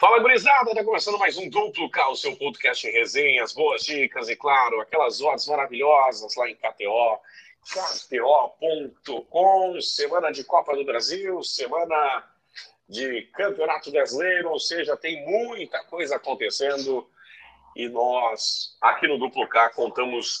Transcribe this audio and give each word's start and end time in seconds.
Fala, 0.00 0.18
gurizada! 0.18 0.74
Tá 0.74 0.82
começando 0.82 1.18
mais 1.18 1.36
um 1.36 1.46
Duplo 1.50 1.90
K, 1.90 2.08
o 2.08 2.16
seu 2.16 2.34
podcast 2.34 2.88
em 2.88 2.90
resenhas, 2.90 3.52
boas 3.52 3.82
dicas 3.82 4.30
e, 4.30 4.34
claro, 4.34 4.80
aquelas 4.80 5.20
odds 5.20 5.46
maravilhosas 5.46 6.34
lá 6.36 6.48
em 6.48 6.54
KTO. 6.54 7.20
KTO.com, 8.08 9.78
semana 9.82 10.32
de 10.32 10.42
Copa 10.42 10.74
do 10.74 10.86
Brasil, 10.86 11.42
semana 11.42 12.24
de 12.88 13.28
Campeonato 13.34 13.90
Brasileiro, 13.90 14.48
ou 14.48 14.58
seja, 14.58 14.96
tem 14.96 15.22
muita 15.26 15.84
coisa 15.84 16.16
acontecendo 16.16 17.06
e 17.76 17.86
nós, 17.86 18.78
aqui 18.80 19.06
no 19.06 19.18
Duplo 19.18 19.46
K, 19.48 19.68
contamos 19.68 20.40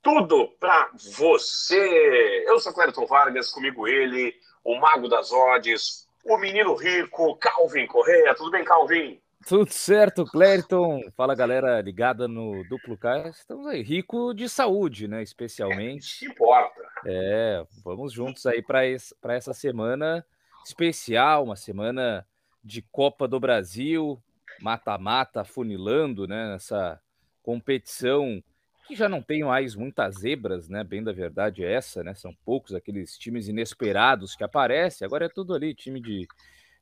tudo 0.00 0.46
para 0.60 0.88
você. 1.16 2.44
Eu 2.46 2.60
sou 2.60 2.72
Clériton 2.72 3.06
Vargas, 3.06 3.50
comigo 3.50 3.88
ele, 3.88 4.40
o 4.62 4.76
Mago 4.76 5.08
das 5.08 5.32
Odds, 5.32 6.08
o 6.24 6.36
menino 6.38 6.74
rico, 6.74 7.36
Calvin 7.36 7.86
Correia. 7.86 8.34
Tudo 8.34 8.50
bem, 8.50 8.64
Calvin? 8.64 9.20
Tudo 9.46 9.72
certo, 9.72 10.24
Clériton. 10.26 11.00
Fala, 11.16 11.34
galera 11.34 11.80
ligada 11.80 12.28
no 12.28 12.62
Duplo 12.68 12.96
K. 12.96 13.28
Estamos 13.30 13.66
aí, 13.66 13.82
rico 13.82 14.34
de 14.34 14.48
saúde, 14.48 15.08
né? 15.08 15.22
Especialmente. 15.22 16.24
É, 16.24 16.28
importa. 16.28 16.80
É, 17.06 17.64
vamos 17.82 18.12
juntos 18.12 18.44
aí 18.46 18.62
para 18.62 19.34
essa 19.34 19.54
semana 19.54 20.24
especial, 20.64 21.44
uma 21.44 21.56
semana 21.56 22.26
de 22.62 22.82
Copa 22.82 23.26
do 23.26 23.40
Brasil, 23.40 24.22
mata-mata, 24.60 25.42
funilando, 25.42 26.28
né? 26.28 26.54
Essa 26.54 27.00
competição 27.42 28.42
que 28.90 28.96
já 28.96 29.08
não 29.08 29.22
tem 29.22 29.44
mais 29.44 29.76
muitas 29.76 30.16
zebras, 30.16 30.68
né? 30.68 30.82
Bem 30.82 31.00
da 31.00 31.12
verdade 31.12 31.64
é 31.64 31.72
essa, 31.72 32.02
né? 32.02 32.12
São 32.12 32.34
poucos 32.44 32.74
aqueles 32.74 33.16
times 33.16 33.46
inesperados 33.46 34.34
que 34.34 34.42
aparecem. 34.42 35.06
Agora 35.06 35.26
é 35.26 35.28
tudo 35.28 35.54
ali, 35.54 35.72
time 35.72 36.00
de, 36.00 36.26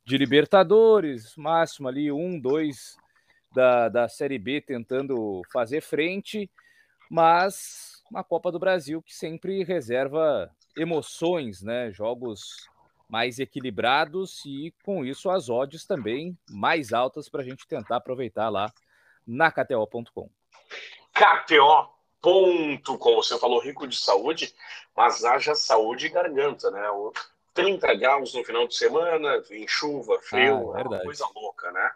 de 0.06 0.16
Libertadores, 0.16 1.36
máximo 1.36 1.86
ali 1.86 2.10
um, 2.10 2.40
dois 2.40 2.96
da, 3.54 3.90
da 3.90 4.08
Série 4.08 4.38
B 4.38 4.62
tentando 4.62 5.42
fazer 5.52 5.82
frente, 5.82 6.50
mas 7.10 8.02
uma 8.10 8.24
Copa 8.24 8.50
do 8.50 8.58
Brasil 8.58 9.02
que 9.02 9.14
sempre 9.14 9.62
reserva 9.62 10.50
emoções, 10.78 11.60
né? 11.60 11.92
Jogos 11.92 12.70
mais 13.06 13.38
equilibrados 13.38 14.42
e 14.46 14.72
com 14.82 15.04
isso 15.04 15.28
as 15.28 15.50
odds 15.50 15.84
também 15.84 16.38
mais 16.48 16.94
altas 16.94 17.28
para 17.28 17.42
a 17.42 17.44
gente 17.44 17.68
tentar 17.68 17.96
aproveitar 17.96 18.48
lá 18.48 18.72
na 19.26 19.52
KTO.com. 19.52 20.30
KTO 21.12 21.97
ponto, 22.20 22.98
como 22.98 23.22
você 23.22 23.38
falou, 23.38 23.60
rico 23.60 23.86
de 23.86 23.96
saúde, 23.96 24.54
mas 24.96 25.24
haja 25.24 25.54
saúde 25.54 26.06
e 26.06 26.10
garganta, 26.10 26.70
né? 26.70 26.82
30 27.54 27.94
graus 27.94 28.34
no 28.34 28.44
final 28.44 28.66
de 28.68 28.76
semana, 28.76 29.42
em 29.50 29.66
chuva, 29.66 30.18
frio, 30.20 30.72
ah, 30.74 30.80
é 30.80 30.82
uma 30.84 31.00
coisa 31.00 31.26
louca, 31.34 31.72
né? 31.72 31.90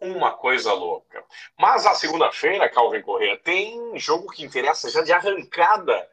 Uma 0.00 0.32
coisa 0.32 0.72
louca. 0.72 1.24
Mas 1.58 1.86
a 1.86 1.94
segunda-feira, 1.94 2.68
Calvin 2.68 3.02
Correa, 3.02 3.38
tem 3.38 3.98
jogo 3.98 4.30
que 4.30 4.44
interessa 4.44 4.90
já 4.90 5.02
de 5.02 5.12
arrancada 5.12 6.08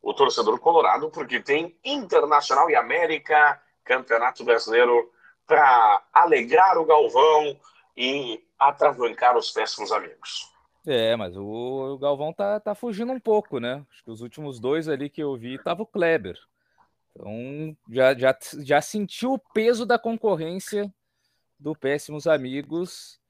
o 0.00 0.14
torcedor 0.14 0.58
colorado, 0.60 1.10
porque 1.10 1.40
tem 1.40 1.76
Internacional 1.84 2.70
e 2.70 2.76
América, 2.76 3.60
Campeonato 3.84 4.44
Brasileiro, 4.44 5.12
para 5.46 6.02
alegrar 6.12 6.78
o 6.78 6.84
Galvão 6.84 7.58
e 7.96 8.42
atravancar 8.58 9.36
os 9.36 9.50
péssimos 9.50 9.90
amigos. 9.90 10.55
É, 10.86 11.16
mas 11.16 11.36
o 11.36 11.98
Galvão 11.98 12.32
tá, 12.32 12.60
tá 12.60 12.72
fugindo 12.72 13.10
um 13.10 13.18
pouco, 13.18 13.58
né? 13.58 13.84
Acho 13.90 14.04
que 14.04 14.10
os 14.10 14.20
últimos 14.20 14.60
dois 14.60 14.88
ali 14.88 15.10
que 15.10 15.20
eu 15.20 15.36
vi 15.36 15.58
tava 15.58 15.82
o 15.82 15.86
Kleber. 15.86 16.38
Então 17.10 17.76
já, 17.90 18.14
já, 18.14 18.38
já 18.60 18.80
sentiu 18.80 19.32
o 19.32 19.38
peso 19.38 19.84
da 19.84 19.98
concorrência 19.98 20.92
do 21.58 21.74
Péssimos 21.74 22.28
Amigos 22.28 23.20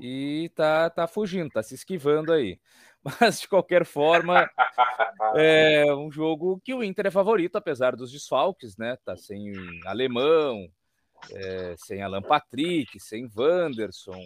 e 0.00 0.50
tá, 0.54 0.88
tá 0.88 1.06
fugindo, 1.06 1.50
tá 1.50 1.62
se 1.62 1.74
esquivando 1.74 2.32
aí. 2.32 2.58
Mas 3.20 3.40
de 3.40 3.48
qualquer 3.48 3.84
forma, 3.84 4.48
é 5.34 5.92
um 5.94 6.10
jogo 6.10 6.60
que 6.64 6.72
o 6.72 6.82
Inter 6.82 7.08
é 7.08 7.10
favorito, 7.10 7.56
apesar 7.56 7.94
dos 7.94 8.10
desfalques, 8.10 8.76
né? 8.78 8.96
Tá 9.04 9.16
sem 9.16 9.52
alemão, 9.84 10.66
é, 11.30 11.74
sem 11.76 12.00
Alan 12.00 12.22
Patrick, 12.22 12.98
sem 13.00 13.28
Wanderson, 13.36 14.22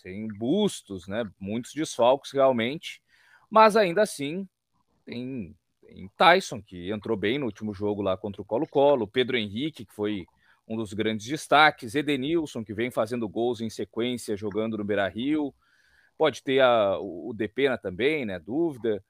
sem 0.00 0.28
bustos, 0.28 1.06
né? 1.06 1.28
Muitos 1.38 1.72
desfalques 1.72 2.32
realmente, 2.32 3.02
mas 3.50 3.76
ainda 3.76 4.02
assim 4.02 4.48
tem, 5.04 5.54
tem 5.80 6.10
Tyson 6.16 6.62
que 6.62 6.90
entrou 6.90 7.16
bem 7.16 7.38
no 7.38 7.46
último 7.46 7.74
jogo 7.74 8.02
lá 8.02 8.16
contra 8.16 8.42
o 8.42 8.44
Colo-Colo, 8.44 9.06
Pedro 9.06 9.36
Henrique 9.36 9.84
que 9.84 9.92
foi 9.92 10.26
um 10.66 10.76
dos 10.76 10.92
grandes 10.92 11.26
destaques, 11.26 11.94
Edenilson 11.94 12.64
que 12.64 12.72
vem 12.72 12.90
fazendo 12.90 13.28
gols 13.28 13.60
em 13.60 13.68
sequência 13.68 14.36
jogando 14.36 14.78
no 14.78 14.84
Beira-Rio, 14.84 15.52
pode 16.16 16.42
ter 16.42 16.60
a, 16.60 16.98
o 16.98 17.32
Depena 17.34 17.76
também, 17.76 18.24
né? 18.24 18.38
Dúvida. 18.38 19.02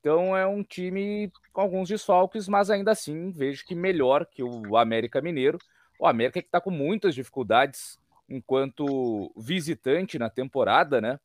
Então 0.00 0.36
é 0.36 0.46
um 0.46 0.62
time 0.62 1.32
com 1.52 1.60
alguns 1.60 1.88
desfalques, 1.88 2.46
mas 2.48 2.70
ainda 2.70 2.90
assim 2.90 3.30
vejo 3.30 3.64
que 3.64 3.74
melhor 3.74 4.26
que 4.26 4.42
o 4.42 4.76
América 4.76 5.22
Mineiro. 5.22 5.58
O 5.98 6.06
América 6.06 6.42
que 6.42 6.48
está 6.48 6.60
com 6.60 6.70
muitas 6.70 7.14
dificuldades 7.14 7.98
enquanto 8.28 9.32
visitante 9.36 10.18
na 10.18 10.28
temporada, 10.28 11.00
né? 11.00 11.18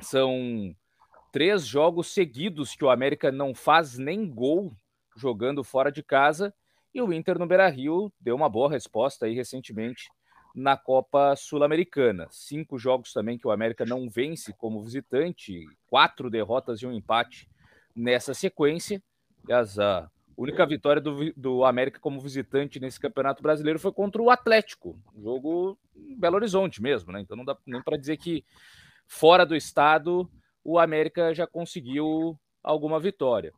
São 0.00 0.74
três 1.32 1.66
jogos 1.66 2.08
seguidos 2.08 2.74
que 2.74 2.84
o 2.84 2.90
América 2.90 3.30
não 3.30 3.54
faz 3.54 3.98
nem 3.98 4.28
gol 4.28 4.72
jogando 5.16 5.62
fora 5.62 5.90
de 5.90 6.02
casa 6.02 6.54
e 6.94 7.00
o 7.00 7.12
Inter 7.12 7.38
no 7.38 7.46
Beira-Rio 7.46 8.12
deu 8.20 8.34
uma 8.34 8.48
boa 8.48 8.70
resposta 8.70 9.26
aí 9.26 9.34
recentemente 9.34 10.10
na 10.54 10.76
Copa 10.76 11.36
Sul-Americana. 11.36 12.26
Cinco 12.30 12.78
jogos 12.78 13.12
também 13.12 13.38
que 13.38 13.46
o 13.46 13.50
América 13.52 13.84
não 13.84 14.08
vence 14.08 14.52
como 14.52 14.82
visitante, 14.82 15.66
quatro 15.86 16.28
derrotas 16.28 16.80
e 16.80 16.86
um 16.86 16.92
empate 16.92 17.48
nessa 17.94 18.34
sequência. 18.34 19.02
Aliás, 19.44 19.78
a 19.78 20.10
única 20.36 20.66
vitória 20.66 21.00
do, 21.00 21.32
do 21.34 21.64
América 21.64 22.00
como 22.00 22.20
visitante 22.20 22.80
nesse 22.80 22.98
Campeonato 22.98 23.42
Brasileiro 23.42 23.78
foi 23.78 23.92
contra 23.92 24.20
o 24.20 24.30
Atlético, 24.30 24.98
um 25.14 25.22
jogo 25.22 25.78
Belo 26.20 26.36
Horizonte 26.36 26.82
mesmo, 26.82 27.12
né? 27.12 27.20
Então 27.20 27.36
não 27.36 27.44
dá 27.44 27.56
nem 27.66 27.82
para 27.82 27.96
dizer 27.96 28.16
que 28.16 28.44
fora 29.06 29.44
do 29.44 29.56
estado 29.56 30.30
o 30.62 30.78
América 30.78 31.34
já 31.34 31.46
conseguiu 31.46 32.38
alguma 32.62 33.00
vitória. 33.00 33.52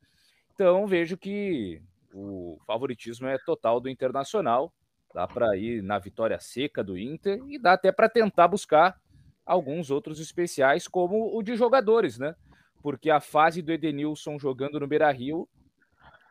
Então 0.54 0.86
vejo 0.86 1.16
que 1.16 1.82
o 2.14 2.58
favoritismo 2.66 3.26
é 3.26 3.38
total 3.38 3.80
do 3.80 3.88
Internacional. 3.88 4.72
Dá 5.14 5.26
para 5.26 5.56
ir 5.56 5.82
na 5.82 5.98
vitória 5.98 6.38
seca 6.40 6.82
do 6.82 6.96
Inter 6.96 7.42
e 7.48 7.58
dá 7.58 7.74
até 7.74 7.92
para 7.92 8.08
tentar 8.08 8.48
buscar 8.48 8.98
alguns 9.44 9.90
outros 9.90 10.20
especiais, 10.20 10.88
como 10.88 11.36
o 11.36 11.42
de 11.42 11.56
jogadores, 11.56 12.18
né? 12.18 12.34
Porque 12.80 13.10
a 13.10 13.20
fase 13.20 13.60
do 13.60 13.72
Edenilson 13.72 14.38
jogando 14.38 14.80
no 14.80 14.86
Beira 14.86 15.10
Rio 15.10 15.48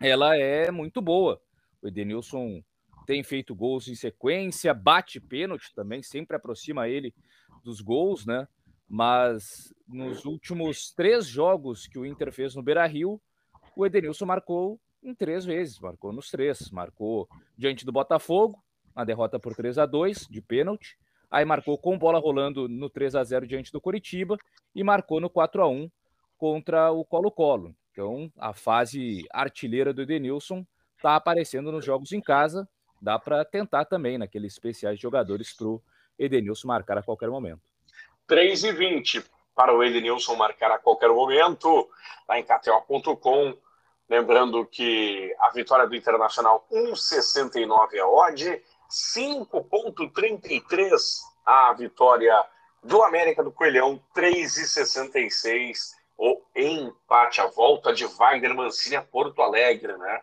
ela 0.02 0.36
é 0.36 0.72
muito 0.72 1.00
boa. 1.02 1.40
O 1.82 1.88
Edenilson 1.88 2.64
tem 3.06 3.24
feito 3.24 3.56
gols 3.56 3.88
em 3.88 3.96
sequência, 3.96 4.74
bate 4.74 5.20
pênalti 5.20 5.74
também, 5.74 6.02
sempre 6.02 6.36
aproxima 6.36 6.88
ele 6.88 7.14
dos 7.64 7.82
gols, 7.82 8.26
né? 8.26 8.48
Mas 8.88 9.74
nos 9.88 10.26
últimos 10.26 10.92
três 10.94 11.26
jogos 11.26 11.88
que 11.88 11.98
o 11.98 12.06
Inter 12.06 12.32
fez 12.32 12.56
no 12.56 12.64
Beira 12.64 12.86
Rio, 12.86 13.22
o 13.76 13.86
Edenilson 13.86 14.26
marcou 14.26 14.80
em 15.04 15.16
três 15.16 15.46
vezes, 15.46 15.80
marcou 15.80 16.14
nos 16.14 16.30
três. 16.30 16.70
Marcou 16.72 17.28
diante 17.58 17.86
do 17.86 17.92
Botafogo, 17.92 18.62
na 18.96 19.04
derrota 19.04 19.40
por 19.40 19.56
3 19.56 19.78
a 19.78 19.86
2 19.86 20.28
de 20.30 20.42
pênalti. 20.42 20.98
Aí 21.30 21.46
marcou 21.46 21.78
com 21.78 21.98
bola 21.98 22.20
rolando 22.20 22.68
no 22.68 22.90
3 22.90 23.16
a 23.16 23.24
0 23.24 23.48
diante 23.48 23.72
do 23.72 23.82
Coritiba 23.82 24.38
e 24.76 24.84
marcou 24.84 25.20
no 25.20 25.30
4 25.30 25.64
a 25.64 25.68
1 25.68 25.90
contra 26.38 26.92
o 26.92 27.06
Colo-Colo. 27.06 27.74
Então, 27.92 28.32
a 28.38 28.54
fase 28.54 29.26
artilheira 29.32 29.94
do 29.94 30.02
Edenilson 30.02 30.66
está 30.98 31.16
aparecendo 31.16 31.72
nos 31.72 31.86
jogos 31.86 32.12
em 32.12 32.22
casa. 32.22 32.68
Dá 33.02 33.18
para 33.18 33.44
tentar 33.44 33.86
também 33.86 34.18
naqueles 34.18 34.54
especiais 34.54 34.98
de 34.98 35.02
jogadores 35.02 35.54
para 35.54 35.68
o 35.68 35.82
Edenilson 36.20 36.68
marcar 36.68 36.98
a 36.98 37.04
qualquer 37.04 37.30
momento. 37.30 37.62
3 38.28 38.64
e 38.64 38.72
20 38.72 39.26
para 39.56 39.76
o 39.76 39.84
Edenilson 39.84 40.36
marcar 40.36 40.72
a 40.72 40.78
qualquer 40.78 41.10
momento, 41.10 41.90
lá 42.28 42.38
em 42.38 42.44
KTO.com. 42.44 43.58
Lembrando 44.08 44.64
que 44.66 45.36
a 45.40 45.50
vitória 45.50 45.88
do 45.88 45.96
Internacional 45.96 46.68
1,69 46.72 48.00
a 48.00 48.08
odd, 48.08 48.62
5,33 48.90 50.92
a 51.46 51.74
vitória 51.74 52.46
do 52.84 53.04
América 53.04 53.44
do 53.44 53.52
Coelhão, 53.52 54.02
3,66 54.16 56.00
o 56.18 56.42
empate, 56.56 57.42
a 57.42 57.48
volta 57.48 57.94
de 57.94 58.06
Wagner 58.06 58.54
Mancini 58.54 58.96
a 58.96 59.02
Porto 59.02 59.42
Alegre, 59.42 59.98
né? 59.98 60.22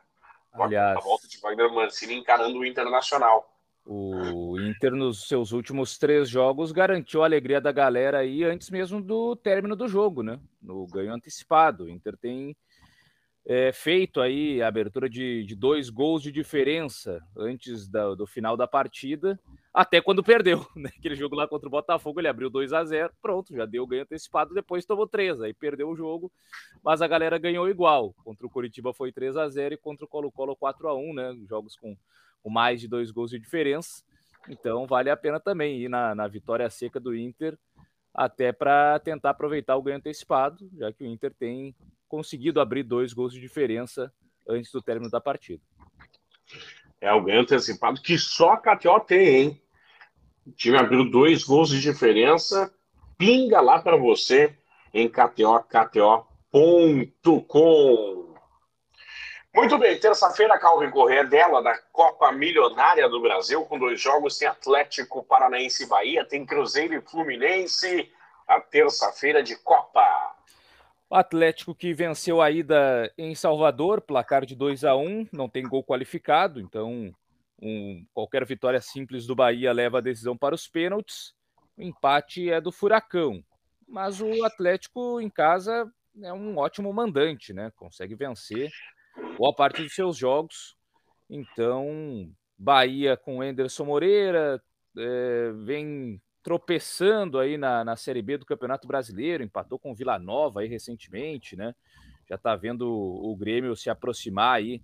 Aliás, 0.52 0.96
a 0.96 1.00
volta 1.00 1.28
de 1.28 1.38
Wagner 1.40 1.72
Mancini 1.72 2.14
encarando 2.14 2.58
o 2.58 2.64
Internacional. 2.64 3.54
O 3.90 4.60
Inter, 4.60 4.92
nos 4.92 5.26
seus 5.26 5.52
últimos 5.52 5.96
três 5.96 6.28
jogos, 6.28 6.72
garantiu 6.72 7.22
a 7.22 7.24
alegria 7.24 7.58
da 7.58 7.72
galera 7.72 8.18
aí 8.18 8.44
antes 8.44 8.68
mesmo 8.68 9.00
do 9.00 9.34
término 9.34 9.74
do 9.74 9.88
jogo, 9.88 10.22
né? 10.22 10.38
No 10.60 10.86
ganho 10.86 11.14
antecipado. 11.14 11.84
O 11.84 11.88
Inter 11.88 12.14
tem 12.18 12.54
é, 13.48 13.72
feito 13.72 14.20
aí 14.20 14.60
a 14.60 14.68
abertura 14.68 15.08
de, 15.08 15.42
de, 15.42 15.56
dois 15.56 15.88
gols 15.88 16.22
de 16.22 16.30
diferença 16.30 17.18
antes 17.34 17.88
da, 17.88 18.14
do 18.14 18.26
final 18.26 18.58
da 18.58 18.68
partida, 18.68 19.40
até 19.72 20.02
quando 20.02 20.22
perdeu. 20.22 20.66
Né? 20.76 20.90
Aquele 20.98 21.16
jogo 21.16 21.34
lá 21.34 21.48
contra 21.48 21.66
o 21.66 21.70
Botafogo, 21.70 22.20
ele 22.20 22.28
abriu 22.28 22.50
2 22.50 22.74
a 22.74 22.84
0 22.84 23.10
pronto, 23.22 23.56
já 23.56 23.64
deu 23.64 23.86
ganho 23.86 24.02
antecipado, 24.02 24.52
depois 24.52 24.84
tomou 24.84 25.08
3, 25.08 25.40
aí 25.40 25.54
perdeu 25.54 25.88
o 25.88 25.96
jogo, 25.96 26.30
mas 26.84 27.00
a 27.00 27.08
galera 27.08 27.38
ganhou 27.38 27.70
igual. 27.70 28.14
Contra 28.22 28.46
o 28.46 28.50
Curitiba 28.50 28.92
foi 28.92 29.10
3 29.10 29.38
a 29.38 29.48
0 29.48 29.74
e 29.74 29.78
contra 29.78 30.04
o 30.04 30.08
Colo-Colo 30.08 30.54
4 30.54 30.86
a 30.86 30.94
1 30.94 31.14
né? 31.14 31.34
Jogos 31.48 31.74
com, 31.74 31.96
com 32.42 32.50
mais 32.50 32.82
de 32.82 32.86
dois 32.86 33.10
gols 33.10 33.30
de 33.30 33.38
diferença. 33.38 34.04
Então 34.46 34.86
vale 34.86 35.08
a 35.08 35.16
pena 35.16 35.40
também 35.40 35.80
ir 35.80 35.88
na, 35.88 36.14
na 36.14 36.28
vitória 36.28 36.68
seca 36.68 37.00
do 37.00 37.16
Inter, 37.16 37.58
até 38.12 38.52
para 38.52 38.98
tentar 38.98 39.30
aproveitar 39.30 39.74
o 39.76 39.82
ganho 39.82 39.96
antecipado, 39.96 40.68
já 40.76 40.92
que 40.92 41.02
o 41.02 41.06
Inter 41.06 41.32
tem 41.32 41.74
conseguido 42.08 42.60
abrir 42.60 42.82
dois 42.82 43.12
gols 43.12 43.32
de 43.32 43.40
diferença 43.40 44.12
antes 44.48 44.72
do 44.72 44.82
término 44.82 45.10
da 45.10 45.20
partida. 45.20 45.62
É 47.00 47.12
o 47.12 47.22
ganho 47.22 47.42
antecipado 47.42 48.00
que 48.00 48.18
só 48.18 48.52
a 48.52 48.56
KTO 48.56 48.98
tem, 49.00 49.28
hein? 49.28 49.62
O 50.46 50.52
time 50.52 50.78
abriu 50.78 51.08
dois 51.08 51.44
gols 51.44 51.68
de 51.68 51.80
diferença. 51.80 52.74
Pinga 53.16 53.60
lá 53.60 53.80
para 53.80 53.96
você 53.96 54.56
em 54.92 55.08
KTO, 55.08 55.62
KTO.com. 55.68 56.28
Muito 59.54 59.78
bem, 59.78 59.98
terça-feira, 59.98 60.58
Calvin 60.58 60.90
Corrêa 60.90 61.24
dela, 61.24 61.62
da 61.62 61.76
Copa 61.90 62.30
Milionária 62.30 63.08
do 63.08 63.20
Brasil, 63.20 63.64
com 63.64 63.78
dois 63.78 64.00
jogos, 64.00 64.38
tem 64.38 64.46
Atlético 64.46 65.24
Paranaense 65.24 65.82
e 65.82 65.86
Bahia, 65.86 66.24
tem 66.24 66.46
Cruzeiro 66.46 66.94
e 66.94 67.00
Fluminense, 67.00 68.08
a 68.46 68.60
terça-feira 68.60 69.42
de 69.42 69.56
Copa. 69.56 70.37
O 71.10 71.14
Atlético 71.14 71.74
que 71.74 71.94
venceu 71.94 72.42
a 72.42 72.50
ida 72.50 73.10
em 73.16 73.34
Salvador, 73.34 74.02
placar 74.02 74.44
de 74.44 74.54
2 74.54 74.84
a 74.84 74.94
1 74.94 75.28
não 75.32 75.48
tem 75.48 75.66
gol 75.66 75.82
qualificado, 75.82 76.60
então 76.60 77.14
um, 77.62 78.04
qualquer 78.12 78.44
vitória 78.44 78.80
simples 78.80 79.26
do 79.26 79.34
Bahia 79.34 79.72
leva 79.72 79.98
a 79.98 80.02
decisão 80.02 80.36
para 80.36 80.54
os 80.54 80.68
pênaltis. 80.68 81.32
O 81.78 81.82
empate 81.82 82.50
é 82.50 82.60
do 82.60 82.70
Furacão, 82.70 83.42
mas 83.86 84.20
o 84.20 84.44
Atlético 84.44 85.18
em 85.18 85.30
casa 85.30 85.90
é 86.22 86.32
um 86.32 86.58
ótimo 86.58 86.92
mandante, 86.92 87.54
né? 87.54 87.72
Consegue 87.74 88.14
vencer 88.14 88.70
boa 89.38 89.54
parte 89.54 89.82
dos 89.82 89.94
seus 89.94 90.16
jogos. 90.16 90.76
Então, 91.30 92.30
Bahia 92.58 93.16
com 93.16 93.42
Enderson 93.42 93.84
Moreira 93.84 94.62
é, 94.96 95.52
vem 95.64 96.20
tropeçando 96.48 97.38
aí 97.38 97.58
na, 97.58 97.84
na 97.84 97.94
Série 97.94 98.22
B 98.22 98.38
do 98.38 98.46
Campeonato 98.46 98.88
Brasileiro, 98.88 99.44
empatou 99.44 99.78
com 99.78 99.92
o 99.92 99.94
Vila 99.94 100.18
Nova 100.18 100.60
aí 100.60 100.66
recentemente, 100.66 101.54
né? 101.54 101.74
Já 102.26 102.36
está 102.36 102.56
vendo 102.56 102.90
o, 102.90 103.32
o 103.32 103.36
Grêmio 103.36 103.76
se 103.76 103.90
aproximar 103.90 104.56
aí 104.56 104.80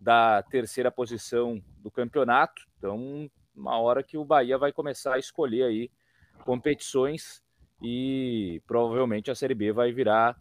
da 0.00 0.42
terceira 0.42 0.90
posição 0.90 1.62
do 1.82 1.90
campeonato. 1.90 2.62
Então, 2.78 3.30
uma 3.54 3.78
hora 3.78 4.02
que 4.02 4.16
o 4.16 4.24
Bahia 4.24 4.56
vai 4.56 4.72
começar 4.72 5.16
a 5.16 5.18
escolher 5.18 5.64
aí 5.64 5.90
competições 6.46 7.42
e 7.82 8.62
provavelmente 8.66 9.30
a 9.30 9.34
Série 9.34 9.54
B 9.54 9.70
vai 9.70 9.92
virar 9.92 10.34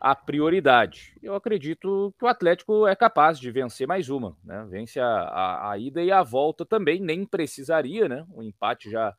a 0.00 0.12
prioridade. 0.12 1.16
Eu 1.22 1.36
acredito 1.36 2.12
que 2.18 2.24
o 2.24 2.28
Atlético 2.28 2.84
é 2.84 2.96
capaz 2.96 3.38
de 3.38 3.48
vencer 3.52 3.86
mais 3.86 4.08
uma, 4.08 4.36
né? 4.42 4.66
Vence 4.68 4.98
a, 4.98 5.06
a, 5.06 5.70
a 5.70 5.78
ida 5.78 6.02
e 6.02 6.10
a 6.10 6.24
volta 6.24 6.66
também, 6.66 6.98
nem 7.00 7.24
precisaria, 7.24 8.08
né? 8.08 8.26
O 8.34 8.42
empate 8.42 8.90
já, 8.90 9.14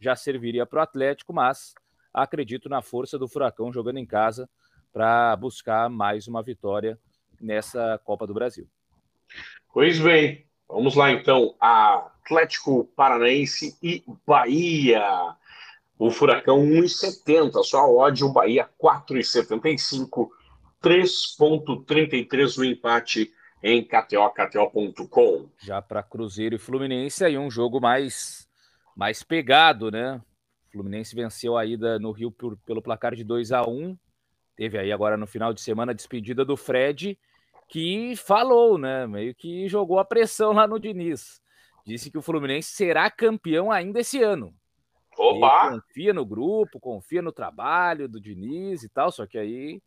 já 0.00 0.14
serviria 0.16 0.66
para 0.66 0.80
o 0.80 0.82
Atlético, 0.82 1.32
mas 1.32 1.74
acredito 2.12 2.68
na 2.68 2.82
força 2.82 3.18
do 3.18 3.28
Furacão 3.28 3.72
jogando 3.72 3.98
em 3.98 4.06
casa 4.06 4.48
para 4.92 5.36
buscar 5.36 5.90
mais 5.90 6.26
uma 6.26 6.42
vitória 6.42 6.98
nessa 7.40 8.00
Copa 8.04 8.26
do 8.26 8.34
Brasil. 8.34 8.66
Pois 9.72 9.98
bem, 9.98 10.46
vamos 10.68 10.94
lá 10.94 11.12
então. 11.12 11.54
Atlético 11.60 12.84
Paranaense 12.96 13.76
e 13.82 14.02
Bahia. 14.26 15.04
O 15.98 16.10
Furacão 16.10 16.62
1,70, 16.62 17.62
só 17.62 17.90
odd, 17.90 18.24
o 18.24 18.32
Bahia 18.32 18.68
4,75, 18.82 20.28
3,33 20.82 22.58
no 22.58 22.64
empate 22.64 23.32
em 23.62 23.82
KTO, 23.82 24.30
KTO.com. 24.30 25.48
Já 25.58 25.80
para 25.80 26.02
Cruzeiro 26.02 26.54
e 26.54 26.58
Fluminense, 26.58 27.24
aí 27.24 27.38
um 27.38 27.50
jogo 27.50 27.80
mais, 27.80 28.45
mais 28.96 29.22
pegado, 29.22 29.90
né? 29.90 30.20
O 30.68 30.72
Fluminense 30.72 31.14
venceu 31.14 31.56
a 31.56 31.64
ida 31.66 31.98
no 31.98 32.10
Rio 32.10 32.30
por, 32.30 32.56
pelo 32.58 32.82
placar 32.82 33.14
de 33.14 33.22
2 33.22 33.52
a 33.52 33.62
1 33.62 33.96
Teve 34.56 34.78
aí 34.78 34.90
agora 34.90 35.18
no 35.18 35.26
final 35.26 35.52
de 35.52 35.60
semana 35.60 35.92
a 35.92 35.94
despedida 35.94 36.42
do 36.42 36.56
Fred, 36.56 37.18
que 37.68 38.16
falou, 38.16 38.78
né? 38.78 39.06
Meio 39.06 39.34
que 39.34 39.68
jogou 39.68 39.98
a 39.98 40.04
pressão 40.04 40.52
lá 40.52 40.66
no 40.66 40.80
Diniz. 40.80 41.42
Disse 41.86 42.10
que 42.10 42.16
o 42.16 42.22
Fluminense 42.22 42.70
será 42.70 43.10
campeão 43.10 43.70
ainda 43.70 44.00
esse 44.00 44.22
ano. 44.22 44.54
Opa! 45.18 45.70
confia 45.70 46.12
no 46.12 46.24
grupo, 46.24 46.80
confia 46.80 47.22
no 47.22 47.32
trabalho 47.32 48.08
do 48.08 48.20
Diniz 48.20 48.82
e 48.82 48.88
tal, 48.88 49.10
só 49.10 49.26
que 49.26 49.38
aí 49.38 49.80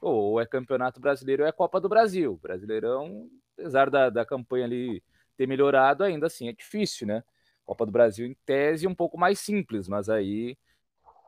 ou 0.00 0.40
é 0.40 0.46
Campeonato 0.46 1.00
Brasileiro 1.00 1.42
ou 1.42 1.48
é 1.48 1.52
Copa 1.52 1.80
do 1.80 1.88
Brasil. 1.88 2.38
Brasileirão, 2.42 3.28
apesar 3.54 3.90
da, 3.90 4.10
da 4.10 4.24
campanha 4.24 4.66
ali 4.66 5.02
ter 5.36 5.46
melhorado, 5.46 6.04
ainda 6.04 6.26
assim 6.26 6.48
é 6.48 6.52
difícil, 6.52 7.06
né? 7.06 7.22
Copa 7.68 7.84
do 7.84 7.92
Brasil, 7.92 8.26
em 8.26 8.34
tese, 8.46 8.86
um 8.86 8.94
pouco 8.94 9.18
mais 9.18 9.38
simples, 9.38 9.88
mas 9.88 10.08
aí 10.08 10.56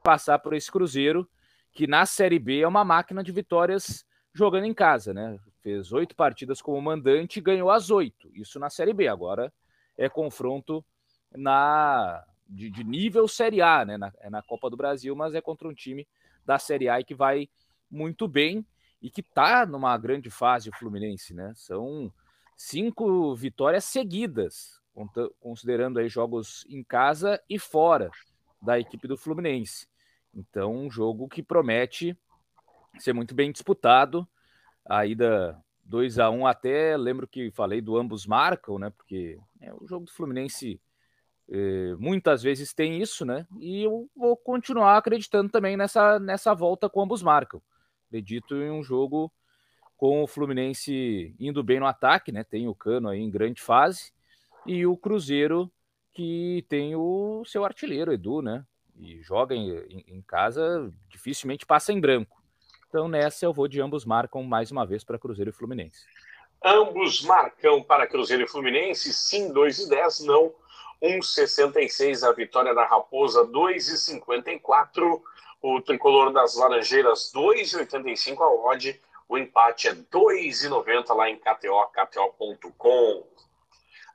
passar 0.03 0.39
por 0.39 0.55
esse 0.55 0.73
Cruzeiro, 0.73 1.29
que 1.71 1.87
na 1.87 2.07
Série 2.07 2.39
B 2.39 2.61
é 2.61 2.67
uma 2.67 2.83
máquina 2.83 3.23
de 3.23 3.31
vitórias 3.31 4.07
jogando 4.33 4.65
em 4.65 4.73
casa, 4.73 5.13
né? 5.13 5.39
Fez 5.61 5.93
oito 5.93 6.17
partidas 6.17 6.63
como 6.63 6.81
mandante 6.81 7.39
e 7.39 7.43
ganhou 7.43 7.71
as 7.71 7.91
oito. 7.91 8.31
Isso 8.33 8.59
na 8.59 8.71
Série 8.71 8.95
B. 8.95 9.07
Agora 9.07 9.53
é 9.99 10.09
confronto 10.09 10.83
na 11.31 12.25
de, 12.49 12.71
de 12.71 12.85
nível 12.85 13.29
Série 13.29 13.61
A, 13.61 13.85
né? 13.85 13.99
Na, 13.99 14.11
é 14.21 14.31
na 14.31 14.43
Copa 14.43 14.71
do 14.71 14.79
Brasil, 14.79 15.15
mas 15.15 15.35
é 15.35 15.43
contra 15.43 15.69
um 15.69 15.75
time 15.75 16.09
da 16.47 16.59
Série 16.59 16.89
A 16.89 17.05
que 17.05 17.15
vai 17.15 17.51
muito 17.91 18.27
bem 18.27 18.65
e 19.03 19.11
que 19.11 19.21
está 19.21 19.67
numa 19.67 19.95
grande 19.99 20.31
fase 20.31 20.71
o 20.71 20.75
Fluminense, 20.75 21.35
né? 21.35 21.53
São 21.55 22.11
cinco 22.57 23.35
vitórias 23.37 23.85
seguidas, 23.85 24.80
considerando 25.41 25.99
aí 25.99 26.09
jogos 26.09 26.67
em 26.69 26.83
casa 26.83 27.41
e 27.49 27.59
fora 27.59 28.11
da 28.61 28.79
equipe 28.79 29.09
do 29.09 29.17
Fluminense. 29.17 29.87
Então, 30.35 30.75
um 30.75 30.91
jogo 30.91 31.29
que 31.29 31.43
promete 31.43 32.17
ser 32.99 33.13
muito 33.13 33.35
bem 33.35 33.51
disputado. 33.51 34.29
A 34.85 35.07
ida 35.07 35.59
2 35.85 36.19
a 36.19 36.31
1 36.31 36.47
até 36.47 36.97
lembro 36.97 37.27
que 37.27 37.51
falei 37.51 37.81
do 37.81 37.97
ambos 37.97 38.27
marcam, 38.27 38.79
né? 38.79 38.91
Porque 38.91 39.39
é, 39.61 39.73
o 39.75 39.87
jogo 39.87 40.07
do 40.07 40.13
Fluminense 40.13 40.81
eh, 41.49 41.95
muitas 41.99 42.43
vezes 42.43 42.73
tem 42.73 43.01
isso, 43.01 43.25
né? 43.25 43.47
E 43.59 43.83
eu 43.83 44.09
vou 44.15 44.37
continuar 44.37 44.97
acreditando 44.97 45.51
também 45.51 45.77
nessa, 45.77 46.19
nessa 46.19 46.55
volta 46.55 46.89
com 46.89 47.03
ambos 47.03 47.23
marcam. 47.23 47.61
Acredito 48.07 48.55
em 48.57 48.71
um 48.71 48.83
jogo 48.83 49.33
com 49.97 50.23
o 50.23 50.27
Fluminense 50.27 51.35
indo 51.39 51.63
bem 51.63 51.81
no 51.81 51.87
ataque, 51.87 52.33
né? 52.33 52.45
Tem 52.45 52.69
o 52.69 52.75
Cano 52.75 53.09
aí 53.09 53.21
em 53.21 53.31
grande 53.31 53.61
fase 53.61 54.13
e 54.67 54.87
o 54.87 54.97
Cruzeiro 54.97 55.71
que 56.13 56.65
tem 56.69 56.97
o 56.97 57.45
seu 57.47 57.65
artilheiro 57.65 58.13
Edu, 58.13 58.43
né? 58.43 58.65
E 58.97 59.23
joga 59.23 59.55
em, 59.55 60.05
em, 60.07 60.21
casa, 60.23 60.93
dificilmente 61.09 61.65
passa 61.65 61.93
em 61.93 62.01
branco. 62.01 62.43
Então 62.89 63.09
nessa 63.09 63.47
eu 63.47 63.53
vou 63.53 63.69
de 63.69 63.81
ambos 63.81 64.05
marcam 64.05 64.43
mais 64.43 64.71
uma 64.71 64.85
vez 64.85 65.05
para 65.05 65.19
Cruzeiro 65.19 65.51
e 65.51 65.55
Fluminense. 65.55 66.05
Ambos 66.63 67.23
marcam 67.23 67.83
para 67.83 68.07
Cruzeiro 68.07 68.43
e 68.43 68.49
Fluminense, 68.49 69.13
sim, 69.15 69.53
2 69.53 69.79
e 69.79 69.89
10, 69.89 70.21
não 70.21 70.53
1,66 71.03 72.23
a 72.29 72.33
vitória 72.33 72.75
da 72.75 72.85
Raposa, 72.85 73.47
2,54 73.47 75.23
o 75.63 75.81
tricolor 75.81 76.33
das 76.33 76.57
Laranjeiras, 76.57 77.33
2,85 77.35 78.41
a 78.41 78.49
odd, 78.71 79.01
o 79.29 79.39
empate 79.39 79.89
é 79.89 79.95
2,90 79.95 81.15
lá 81.15 81.29
em 81.31 81.37
KTO, 81.37 81.87
KTO.com. 81.93 83.30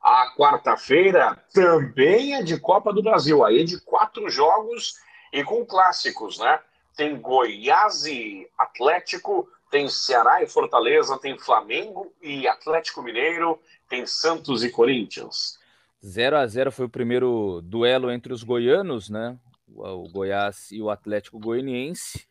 A 0.06 0.32
quarta-feira 0.38 1.36
também 1.52 2.36
é 2.36 2.44
de 2.44 2.60
Copa 2.60 2.94
do 2.94 3.02
Brasil, 3.02 3.44
aí 3.44 3.62
é 3.62 3.64
de 3.64 3.82
quatro 3.82 4.30
jogos 4.30 5.00
e 5.34 5.44
com 5.44 5.66
clássicos, 5.66 6.38
né? 6.38 6.60
Tem 6.96 7.20
Goiás 7.20 8.06
e 8.06 8.48
Atlético, 8.56 9.50
tem 9.72 9.90
Ceará 9.90 10.44
e 10.44 10.48
Fortaleza, 10.48 11.18
tem 11.18 11.40
Flamengo 11.40 12.14
e 12.22 12.48
Atlético 12.48 13.02
Mineiro, 13.02 13.60
tem 13.90 14.06
Santos 14.06 14.64
e 14.64 14.70
Corinthians. 14.70 15.58
0 16.06 16.38
a 16.38 16.46
0 16.46 16.72
foi 16.72 16.86
o 16.86 16.90
primeiro 16.90 17.60
duelo 17.64 18.12
entre 18.12 18.32
os 18.32 18.44
goianos, 18.44 19.10
né? 19.10 19.36
O 19.68 20.08
Goiás 20.08 20.72
e 20.72 20.84
o 20.84 20.92
Atlético 20.92 21.40
Goianiense. 21.40 22.28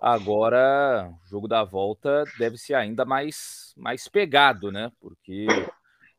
Agora, 0.00 1.12
o 1.24 1.28
jogo 1.28 1.48
da 1.48 1.64
volta 1.64 2.22
deve 2.38 2.56
ser 2.56 2.74
ainda 2.74 3.04
mais, 3.04 3.74
mais 3.76 4.06
pegado, 4.06 4.70
né? 4.70 4.92
Porque 5.00 5.48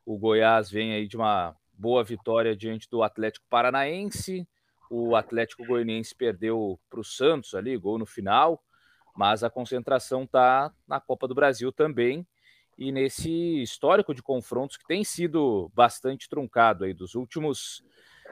o 0.09 0.17
Goiás 0.17 0.71
vem 0.71 0.91
aí 0.91 1.07
de 1.07 1.15
uma 1.15 1.55
boa 1.71 2.03
vitória 2.03 2.55
diante 2.55 2.89
do 2.89 3.03
Atlético 3.03 3.45
Paranaense. 3.47 4.47
O 4.89 5.15
Atlético 5.15 5.63
Goianiense 5.63 6.15
perdeu 6.15 6.79
para 6.89 6.99
o 6.99 7.03
Santos 7.03 7.53
ali, 7.53 7.77
gol 7.77 7.99
no 7.99 8.07
final, 8.07 8.59
mas 9.15 9.43
a 9.43 9.51
concentração 9.51 10.25
tá 10.25 10.73
na 10.87 10.99
Copa 10.99 11.27
do 11.27 11.35
Brasil 11.35 11.71
também. 11.71 12.25
e 12.75 12.91
nesse 12.91 13.61
histórico 13.61 14.15
de 14.15 14.23
confrontos 14.23 14.77
que 14.77 14.87
tem 14.87 15.03
sido 15.03 15.69
bastante 15.75 16.27
truncado 16.27 16.85
aí 16.85 16.93
dos 16.93 17.13
últimos 17.13 17.83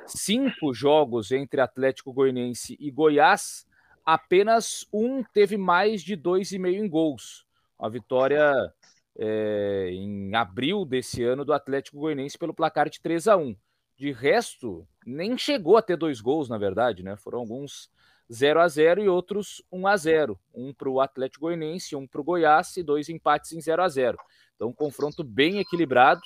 cinco 0.07 0.73
jogos 0.73 1.31
entre 1.31 1.61
Atlético 1.61 2.11
Goianiense 2.11 2.75
e 2.79 2.89
Goiás, 2.89 3.67
apenas 4.03 4.87
um 4.91 5.21
teve 5.21 5.57
mais 5.57 6.01
de 6.01 6.15
dois 6.15 6.51
e 6.51 6.57
meio 6.57 6.83
em 6.83 6.89
gols. 6.89 7.45
Uma 7.77 7.89
vitória 7.89 8.73
é, 9.17 9.89
em 9.91 10.35
abril 10.35 10.85
desse 10.85 11.23
ano 11.23 11.43
do 11.43 11.53
Atlético 11.53 11.97
Goianiense 11.97 12.37
pelo 12.37 12.53
placar 12.53 12.89
de 12.89 13.01
3 13.01 13.27
a 13.27 13.37
1. 13.37 13.55
De 13.97 14.11
resto, 14.11 14.87
nem 15.05 15.37
chegou 15.37 15.75
a 15.75 15.81
ter 15.81 15.97
dois 15.97 16.21
gols, 16.21 16.47
na 16.47 16.57
verdade, 16.57 17.01
né? 17.01 17.17
Foram 17.17 17.39
alguns 17.39 17.89
0 18.31 18.59
a 18.59 18.67
0 18.67 19.01
e 19.01 19.09
outros 19.09 19.63
1 19.71 19.87
a 19.87 19.97
0 19.97 20.39
Um 20.53 20.73
para 20.73 20.89
o 20.89 21.01
Atlético 21.01 21.45
Goianiense, 21.45 21.95
um 21.95 22.05
para 22.05 22.21
o 22.21 22.23
Goiás 22.23 22.77
e 22.77 22.83
dois 22.83 23.09
empates 23.09 23.53
em 23.53 23.61
0 23.61 23.81
a 23.81 23.87
0 23.87 24.17
Então, 24.55 24.67
um 24.69 24.73
confronto 24.73 25.23
bem 25.23 25.59
equilibrado. 25.59 26.21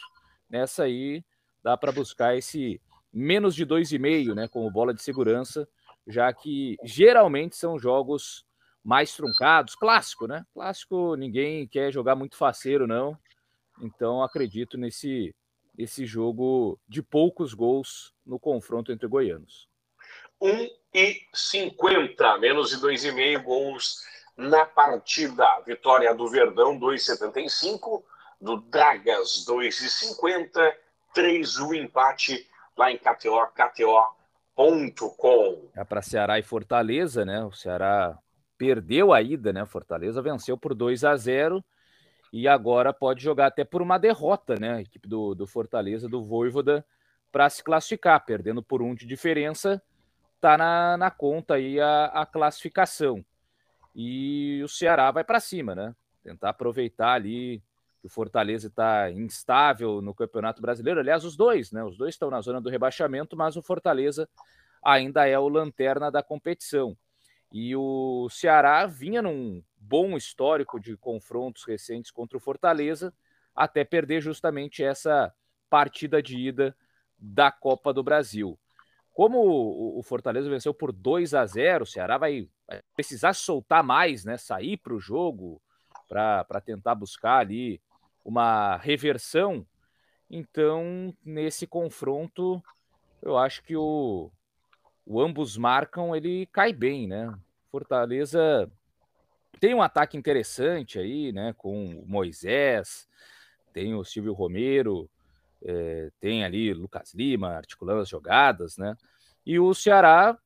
Nessa 0.49 0.83
aí, 0.83 1.23
dá 1.63 1.77
para 1.77 1.93
buscar 1.93 2.35
esse 2.35 2.81
menos 3.13 3.55
de 3.55 3.65
2,5, 3.65 4.33
né? 4.35 4.47
Como 4.49 4.69
bola 4.69 4.93
de 4.93 5.01
segurança, 5.01 5.67
já 6.05 6.31
que 6.33 6.75
geralmente 6.83 7.55
são 7.55 7.79
jogos 7.79 8.45
mais 8.83 9.15
truncados. 9.15 9.75
Clássico, 9.75 10.27
né? 10.27 10.45
Clássico, 10.53 11.15
ninguém 11.15 11.67
quer 11.67 11.91
jogar 11.91 12.15
muito 12.15 12.35
faceiro, 12.35 12.87
não. 12.87 13.17
Então, 13.81 14.21
acredito 14.23 14.77
nesse, 14.77 15.33
esse 15.77 16.05
jogo 16.05 16.79
de 16.87 17.01
poucos 17.01 17.53
gols 17.53 18.13
no 18.25 18.39
confronto 18.39 18.91
entre 18.91 19.07
goianos. 19.07 19.69
1,50, 20.41 22.39
menos 22.39 22.69
de 22.69 22.77
2,5 22.77 23.43
gols 23.43 24.01
na 24.35 24.65
partida. 24.65 25.45
Vitória 25.65 26.13
do 26.13 26.27
Verdão, 26.27 26.79
2,75. 26.79 28.03
Do 28.39 28.57
Dragas, 28.61 29.45
2,50. 29.47 30.75
3 31.13 31.57
o 31.59 31.73
empate 31.73 32.47
lá 32.77 32.89
em 32.91 32.97
KTO, 32.97 33.45
KTO.com. 33.53 34.89
É 35.75 35.83
para 35.83 36.01
Ceará 36.01 36.39
e 36.39 36.43
Fortaleza, 36.43 37.25
né? 37.25 37.43
O 37.43 37.51
Ceará 37.51 38.17
perdeu 38.61 39.11
a 39.11 39.23
ida, 39.23 39.51
né? 39.51 39.65
Fortaleza 39.65 40.21
venceu 40.21 40.55
por 40.55 40.75
2 40.75 41.03
a 41.03 41.15
0 41.15 41.65
e 42.31 42.47
agora 42.47 42.93
pode 42.93 43.23
jogar 43.23 43.47
até 43.47 43.63
por 43.63 43.81
uma 43.81 43.97
derrota, 43.97 44.53
né? 44.53 44.75
A 44.75 44.81
equipe 44.81 45.07
do, 45.07 45.33
do 45.33 45.47
Fortaleza, 45.47 46.07
do 46.07 46.23
Voivoda, 46.23 46.85
para 47.31 47.49
se 47.49 47.63
classificar, 47.63 48.23
perdendo 48.23 48.61
por 48.61 48.83
um 48.83 48.93
de 48.93 49.07
diferença 49.07 49.81
tá 50.39 50.59
na, 50.59 50.95
na 50.95 51.09
conta 51.09 51.55
aí 51.55 51.79
a, 51.79 52.05
a 52.05 52.23
classificação. 52.23 53.25
E 53.95 54.61
o 54.63 54.67
Ceará 54.67 55.09
vai 55.09 55.23
para 55.23 55.39
cima, 55.39 55.73
né? 55.73 55.95
Tentar 56.21 56.49
aproveitar 56.49 57.13
ali 57.13 57.63
que 57.99 58.05
o 58.05 58.09
Fortaleza 58.11 58.67
está 58.67 59.09
instável 59.09 60.03
no 60.03 60.13
Campeonato 60.13 60.61
Brasileiro. 60.61 60.99
Aliás, 60.99 61.25
os 61.25 61.35
dois, 61.35 61.71
né? 61.71 61.83
Os 61.83 61.97
dois 61.97 62.13
estão 62.13 62.29
na 62.29 62.41
zona 62.41 62.61
do 62.61 62.69
rebaixamento, 62.69 63.35
mas 63.35 63.55
o 63.55 63.63
Fortaleza 63.63 64.29
ainda 64.83 65.27
é 65.27 65.37
o 65.39 65.49
lanterna 65.49 66.11
da 66.11 66.21
competição. 66.21 66.95
E 67.51 67.75
o 67.75 68.29
Ceará 68.29 68.85
vinha 68.85 69.21
num 69.21 69.61
bom 69.77 70.15
histórico 70.15 70.79
de 70.79 70.95
confrontos 70.95 71.65
recentes 71.65 72.11
contra 72.11 72.37
o 72.37 72.41
Fortaleza, 72.41 73.13
até 73.55 73.83
perder 73.83 74.21
justamente 74.21 74.83
essa 74.83 75.33
partida 75.69 76.21
de 76.21 76.37
ida 76.37 76.75
da 77.17 77.51
Copa 77.51 77.93
do 77.93 78.01
Brasil. 78.01 78.57
Como 79.13 79.97
o 79.97 80.01
Fortaleza 80.01 80.49
venceu 80.49 80.73
por 80.73 80.91
2 80.93 81.33
a 81.33 81.45
0, 81.45 81.83
o 81.83 81.87
Ceará 81.87 82.17
vai, 82.17 82.47
precisar 82.95 83.33
soltar 83.33 83.83
mais, 83.83 84.23
né? 84.23 84.37
Sair 84.37 84.77
para 84.77 84.93
o 84.93 84.99
jogo 84.99 85.61
para 86.07 86.61
tentar 86.63 86.95
buscar 86.95 87.39
ali 87.39 87.81
uma 88.23 88.77
reversão. 88.77 89.65
Então, 90.29 91.13
nesse 91.23 91.67
confronto, 91.67 92.63
eu 93.21 93.37
acho 93.37 93.61
que 93.63 93.75
o, 93.75 94.31
o 95.11 95.19
ambos 95.19 95.57
marcam, 95.57 96.15
ele 96.15 96.45
cai 96.45 96.71
bem, 96.71 97.05
né? 97.05 97.37
Fortaleza 97.69 98.71
tem 99.59 99.75
um 99.75 99.81
ataque 99.81 100.15
interessante 100.15 100.97
aí, 100.97 101.33
né? 101.33 101.53
Com 101.57 101.97
o 101.97 102.07
Moisés, 102.07 103.09
tem 103.73 103.93
o 103.93 104.05
Silvio 104.05 104.31
Romero, 104.31 105.09
é, 105.61 106.09
tem 106.17 106.45
ali 106.45 106.73
Lucas 106.73 107.13
Lima 107.13 107.49
articulando 107.49 107.99
as 107.99 108.07
jogadas, 108.07 108.77
né? 108.77 108.95
E 109.45 109.59
o 109.59 109.73
Ceará 109.73 110.37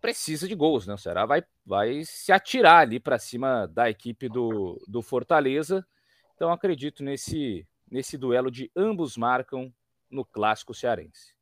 precisa 0.00 0.48
de 0.48 0.54
gols, 0.54 0.86
né? 0.86 0.94
O 0.94 0.98
Ceará 0.98 1.26
vai, 1.26 1.44
vai 1.64 2.02
se 2.04 2.32
atirar 2.32 2.80
ali 2.80 2.98
para 2.98 3.18
cima 3.18 3.66
da 3.68 3.90
equipe 3.90 4.26
do, 4.30 4.82
do 4.88 5.02
Fortaleza. 5.02 5.86
Então 6.34 6.50
acredito 6.50 7.04
nesse, 7.04 7.68
nesse 7.90 8.16
duelo 8.16 8.50
de 8.50 8.70
ambos 8.74 9.18
marcam 9.18 9.70
no 10.10 10.24
clássico 10.24 10.72
cearense. 10.72 11.33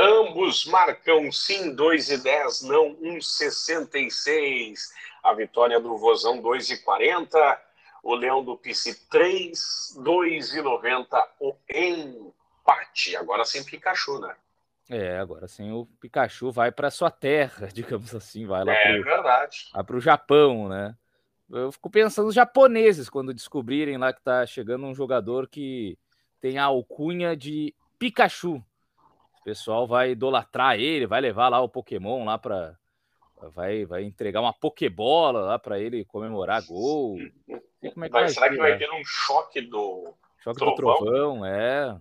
Ambos 0.00 0.64
marcam 0.64 1.30
sim 1.30 1.74
2 1.74 2.10
e 2.10 2.16
10, 2.22 2.62
não 2.62 2.96
1,66. 2.96 4.78
A 5.22 5.34
vitória 5.34 5.78
do 5.78 5.98
Vozão 5.98 6.40
2 6.40 6.70
e 6.70 6.78
40. 6.78 7.62
O 8.02 8.14
Leão 8.14 8.42
do 8.42 8.56
Pici 8.56 9.06
3, 9.10 9.98
2 10.02 10.54
e 10.54 10.62
90. 10.62 11.28
O 11.38 11.54
empate. 11.68 13.14
Agora 13.14 13.44
sem 13.44 13.62
Pikachu, 13.62 14.18
né? 14.20 14.34
É, 14.88 15.18
agora 15.18 15.46
sim 15.46 15.70
o 15.70 15.84
Pikachu 16.00 16.50
vai 16.50 16.72
para 16.72 16.90
sua 16.90 17.10
terra, 17.10 17.68
digamos 17.72 18.14
assim, 18.14 18.46
vai 18.46 18.64
lá 18.64 18.72
é, 18.72 19.02
para 19.84 19.96
o 19.96 20.00
Japão, 20.00 20.66
né? 20.66 20.96
Eu 21.50 21.70
fico 21.70 21.90
pensando 21.90 22.24
nos 22.24 22.34
japoneses 22.34 23.10
quando 23.10 23.34
descobrirem 23.34 23.98
lá 23.98 24.14
que 24.14 24.22
tá 24.22 24.46
chegando 24.46 24.86
um 24.86 24.94
jogador 24.94 25.46
que 25.46 25.98
tem 26.40 26.56
a 26.56 26.64
alcunha 26.64 27.36
de 27.36 27.74
Pikachu. 27.98 28.64
O 29.40 29.44
pessoal 29.44 29.86
vai 29.86 30.10
idolatrar 30.10 30.78
ele, 30.78 31.06
vai 31.06 31.20
levar 31.20 31.48
lá 31.48 31.60
o 31.60 31.68
Pokémon 31.68 32.24
lá 32.24 32.38
para 32.38 32.76
vai 33.54 33.86
vai 33.86 34.04
entregar 34.04 34.42
uma 34.42 34.52
Pokébola 34.52 35.40
lá 35.40 35.58
para 35.58 35.80
ele 35.80 36.04
comemorar 36.04 36.62
gol. 36.66 37.16
Como 37.94 38.04
é 38.04 38.08
que 38.08 38.12
vai, 38.12 38.22
vai 38.22 38.28
será 38.28 38.46
ser, 38.46 38.52
que 38.52 38.58
vai 38.58 38.72
né? 38.72 38.76
ter 38.78 38.90
um 38.90 39.02
choque 39.02 39.62
do 39.62 40.12
choque 40.42 40.58
trovão? 40.58 40.74
do 40.74 40.76
trovão, 40.76 41.46
é. 41.46 41.98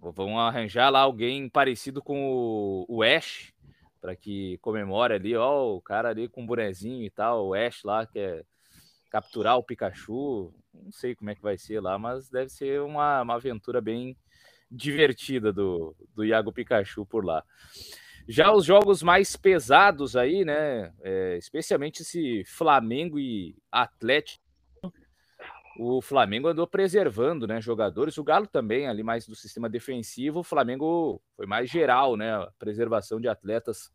Vão 0.00 0.38
arranjar 0.38 0.88
lá 0.90 1.00
alguém 1.00 1.48
parecido 1.48 2.00
com 2.00 2.86
o, 2.88 3.02
Ash, 3.02 3.52
para 4.00 4.16
que 4.16 4.56
comemore 4.58 5.12
ali, 5.12 5.36
ó, 5.36 5.74
o 5.74 5.80
cara 5.80 6.08
ali 6.08 6.26
com 6.26 6.42
o 6.42 6.46
bonezinho 6.46 7.04
e 7.04 7.10
tal, 7.10 7.48
o 7.48 7.54
Ash 7.54 7.82
lá, 7.84 8.06
que 8.06 8.18
é 8.18 8.42
capturar 9.10 9.58
o 9.58 9.62
Pikachu. 9.62 10.54
Não 10.72 10.92
sei 10.92 11.14
como 11.14 11.28
é 11.28 11.34
que 11.34 11.42
vai 11.42 11.58
ser 11.58 11.80
lá, 11.80 11.98
mas 11.98 12.30
deve 12.30 12.48
ser 12.48 12.80
uma, 12.80 13.20
uma 13.20 13.34
aventura 13.34 13.80
bem 13.80 14.16
divertida 14.70 15.52
do, 15.52 15.94
do 16.14 16.24
Iago 16.24 16.52
Pikachu 16.52 17.04
por 17.04 17.24
lá. 17.24 17.44
Já 18.28 18.52
os 18.52 18.64
jogos 18.64 19.02
mais 19.02 19.36
pesados 19.36 20.14
aí, 20.14 20.44
né? 20.44 20.92
É, 21.00 21.36
especialmente 21.36 22.02
esse 22.02 22.44
Flamengo 22.44 23.18
e 23.18 23.56
Atlético 23.72 24.50
o 25.82 26.02
Flamengo 26.02 26.46
andou 26.46 26.66
preservando, 26.66 27.46
né, 27.46 27.58
jogadores. 27.58 28.18
O 28.18 28.22
Galo 28.22 28.46
também 28.46 28.86
ali 28.86 29.02
mais 29.02 29.26
do 29.26 29.34
sistema 29.34 29.66
defensivo. 29.66 30.40
O 30.40 30.44
Flamengo 30.44 31.22
foi 31.34 31.46
mais 31.46 31.70
geral, 31.70 32.18
né, 32.18 32.46
preservação 32.58 33.18
de 33.18 33.28
atletas 33.28 33.90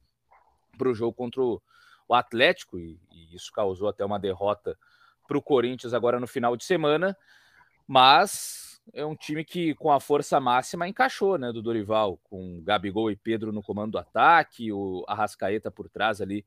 para 0.80 0.90
o 0.90 0.96
jogo 0.96 1.14
contra 1.14 1.44
o 1.44 1.62
Atlético 2.10 2.80
e, 2.80 3.00
e, 3.12 3.36
isso 3.36 3.52
causou 3.52 3.88
até 3.88 4.04
uma 4.04 4.20
derrota 4.20 4.76
para 5.28 5.38
o 5.38 5.42
Corinthians 5.42 5.94
agora 5.94 6.20
no 6.20 6.26
final 6.26 6.58
de 6.58 6.64
semana. 6.64 7.16
Mas 7.88 8.65
é 8.94 9.06
um 9.06 9.16
time 9.16 9.44
que 9.44 9.74
com 9.76 9.92
a 9.92 10.00
força 10.00 10.40
máxima 10.40 10.88
encaixou, 10.88 11.38
né, 11.38 11.52
do 11.52 11.62
Dorival, 11.62 12.18
com 12.24 12.62
Gabigol 12.64 13.12
e 13.12 13.16
Pedro 13.16 13.52
no 13.52 13.64
comando 13.64 13.94
do 13.94 13.98
ataque, 13.98 14.72
o 14.72 15.04
Arrascaeta 15.08 15.72
por 15.72 15.90
trás 15.90 16.22
ali 16.22 16.46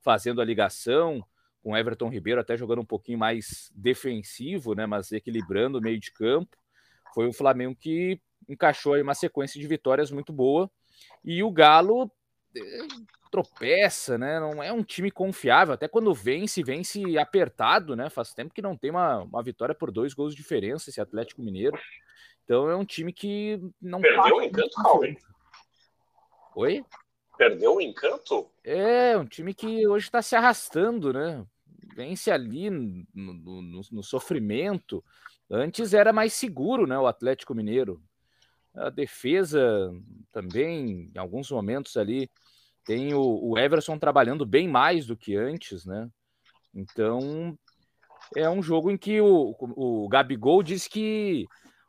fazendo 0.00 0.40
a 0.40 0.44
ligação 0.44 1.24
com 1.62 1.76
Everton 1.76 2.08
Ribeiro 2.08 2.40
até 2.40 2.56
jogando 2.56 2.82
um 2.82 2.86
pouquinho 2.86 3.18
mais 3.18 3.72
defensivo, 3.74 4.74
né, 4.74 4.86
mas 4.86 5.10
equilibrando 5.12 5.78
o 5.78 5.82
meio 5.82 5.98
de 5.98 6.12
campo. 6.12 6.56
Foi 7.12 7.26
o 7.26 7.32
Flamengo 7.32 7.74
que 7.74 8.20
encaixou 8.48 8.94
aí 8.94 9.02
uma 9.02 9.14
sequência 9.14 9.60
de 9.60 9.66
vitórias 9.66 10.10
muito 10.10 10.32
boa. 10.32 10.70
E 11.24 11.42
o 11.42 11.50
Galo 11.50 12.10
tropeça, 13.30 14.16
né? 14.16 14.40
Não 14.40 14.62
é 14.62 14.72
um 14.72 14.82
time 14.82 15.10
confiável. 15.10 15.74
Até 15.74 15.88
quando 15.88 16.14
vence, 16.14 16.62
vence 16.62 17.18
apertado, 17.18 17.94
né? 17.96 18.08
Faz 18.08 18.32
tempo 18.32 18.54
que 18.54 18.62
não 18.62 18.76
tem 18.76 18.90
uma, 18.90 19.18
uma 19.18 19.42
vitória 19.42 19.74
por 19.74 19.90
dois 19.90 20.14
gols 20.14 20.34
de 20.34 20.42
diferença 20.42 20.90
esse 20.90 21.00
Atlético 21.00 21.42
Mineiro. 21.42 21.78
Então 22.44 22.70
é 22.70 22.76
um 22.76 22.84
time 22.84 23.12
que 23.12 23.60
não 23.80 24.00
perdeu 24.00 24.36
o 24.36 24.42
encanto, 24.42 24.82
Calvin. 24.82 25.16
Oi? 26.54 26.84
Perdeu 27.36 27.74
o 27.74 27.80
encanto? 27.80 28.50
É, 28.64 29.16
um 29.16 29.26
time 29.26 29.52
que 29.52 29.86
hoje 29.86 30.06
está 30.06 30.22
se 30.22 30.34
arrastando, 30.34 31.12
né? 31.12 31.44
vence 31.96 32.30
ali 32.30 32.68
no, 32.68 33.06
no, 33.14 33.80
no, 33.90 34.02
sofrimento. 34.02 35.02
Antes 35.50 35.94
era 35.94 36.12
mais 36.12 36.34
seguro, 36.34 36.86
né? 36.86 36.98
O 36.98 37.06
Atlético 37.06 37.54
Mineiro. 37.54 38.02
A 38.74 38.90
defesa 38.90 39.90
também, 40.30 41.10
em 41.14 41.18
alguns 41.18 41.50
momentos 41.50 41.96
ali, 41.96 42.30
tem 42.86 43.12
o, 43.12 43.20
o 43.42 43.58
Everson 43.58 43.98
trabalhando 43.98 44.46
bem 44.46 44.68
mais 44.68 45.06
do 45.06 45.16
que 45.16 45.36
antes, 45.36 45.84
né? 45.84 46.08
Então, 46.74 47.58
é 48.34 48.48
um 48.48 48.62
jogo 48.62 48.90
em 48.90 48.96
que 48.96 49.20
o, 49.20 49.54
o 49.58 50.08
Gabigol 50.08 50.62
diz 50.62 50.86
que 50.86 51.46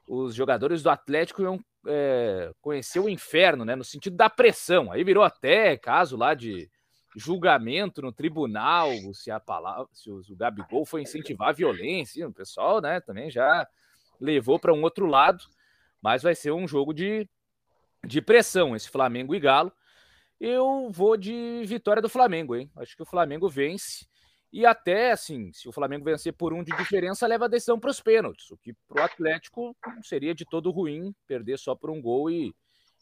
os 0.07 0.33
jogadores 0.33 0.81
do 0.81 0.89
Atlético 0.89 1.41
iam 1.41 1.59
é, 1.85 2.51
conhecer 2.61 2.99
o 2.99 3.07
inferno, 3.07 3.63
né? 3.63 3.75
No 3.75 3.83
sentido 3.83 4.17
da 4.17 4.29
pressão. 4.29 4.91
Aí 4.91 5.03
virou 5.03 5.23
até 5.23 5.77
caso 5.77 6.17
lá 6.17 6.33
de 6.33 6.69
julgamento 7.15 8.01
no 8.01 8.11
tribunal, 8.11 8.91
se 9.13 9.31
a 9.31 9.39
palavra, 9.39 9.87
se 9.93 10.09
o 10.09 10.21
Gabigol 10.35 10.85
foi 10.85 11.01
incentivar 11.01 11.49
a 11.49 11.53
violência, 11.53 12.27
o 12.27 12.33
pessoal, 12.33 12.79
né, 12.79 12.99
também 13.01 13.29
já 13.29 13.67
levou 14.19 14.59
para 14.59 14.73
um 14.73 14.83
outro 14.83 15.07
lado, 15.07 15.43
mas 16.01 16.21
vai 16.21 16.35
ser 16.35 16.51
um 16.51 16.67
jogo 16.67 16.93
de, 16.93 17.27
de 18.05 18.21
pressão 18.21 18.75
esse 18.75 18.89
Flamengo 18.89 19.33
e 19.33 19.39
Galo. 19.39 19.71
Eu 20.39 20.89
vou 20.91 21.17
de 21.17 21.63
vitória 21.65 22.01
do 22.01 22.09
Flamengo, 22.09 22.55
hein? 22.55 22.69
Acho 22.75 22.95
que 22.95 23.01
o 23.01 23.07
Flamengo 23.07 23.49
vence 23.49 24.05
e 24.51 24.65
até 24.65 25.11
assim, 25.11 25.51
se 25.51 25.67
o 25.67 25.71
Flamengo 25.71 26.05
vencer 26.05 26.33
por 26.33 26.53
um 26.53 26.63
de 26.63 26.75
diferença, 26.77 27.27
leva 27.27 27.45
a 27.45 27.49
decisão 27.49 27.79
para 27.79 27.89
os 27.89 27.99
pênaltis, 27.99 28.49
o 28.49 28.57
que 28.57 28.73
para 28.87 29.01
o 29.01 29.05
Atlético 29.05 29.75
seria 30.01 30.33
de 30.33 30.45
todo 30.45 30.71
ruim 30.71 31.13
perder 31.27 31.59
só 31.59 31.75
por 31.75 31.89
um 31.89 32.01
gol 32.01 32.29
e 32.29 32.55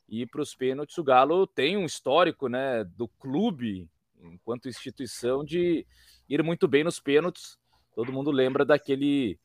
ir 0.09 0.27
para 0.27 0.41
os 0.41 0.55
pênaltis. 0.55 0.97
O 0.97 1.03
Galo 1.03 1.45
tem 1.45 1.77
um 1.77 1.85
histórico, 1.85 2.47
né, 2.47 2.83
do 2.83 3.07
clube 3.07 3.87
enquanto 4.21 4.67
instituição, 4.67 5.43
de 5.43 5.85
ir 6.27 6.41
muito 6.41 6.67
bem 6.67 6.83
nos 6.83 6.99
pênaltis. 6.99 7.57
Todo 7.93 8.11
mundo 8.11 8.31
lembra 8.31 8.65
daquele 8.65 9.39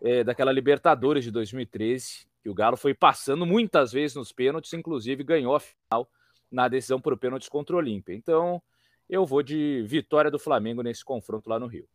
é, 0.00 0.22
daquela 0.22 0.52
Libertadores 0.52 1.24
de 1.24 1.30
2013, 1.30 2.26
que 2.42 2.48
o 2.48 2.54
Galo 2.54 2.76
foi 2.76 2.94
passando 2.94 3.44
muitas 3.44 3.92
vezes 3.92 4.14
nos 4.14 4.32
pênaltis, 4.32 4.72
inclusive 4.72 5.24
ganhou 5.24 5.54
a 5.56 5.60
final 5.60 6.08
na 6.50 6.68
decisão 6.68 7.00
por 7.00 7.16
pênaltis 7.16 7.48
contra 7.48 7.76
o 7.76 7.78
Olímpia. 7.78 8.14
Então, 8.14 8.62
eu 9.08 9.24
vou 9.24 9.42
de 9.42 9.82
vitória 9.86 10.30
do 10.30 10.38
Flamengo 10.38 10.82
nesse 10.82 11.04
confronto 11.04 11.48
lá 11.48 11.58
no 11.58 11.66
Rio. 11.66 11.88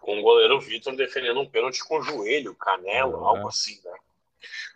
Com 0.00 0.18
o 0.18 0.22
goleiro 0.22 0.60
Vitor 0.60 0.96
defendendo 0.96 1.40
um 1.40 1.48
pênalti 1.48 1.82
com 1.86 1.98
o 1.98 2.02
joelho, 2.02 2.54
canela, 2.54 3.12
é. 3.12 3.24
algo 3.24 3.48
assim, 3.48 3.80
né? 3.84 3.92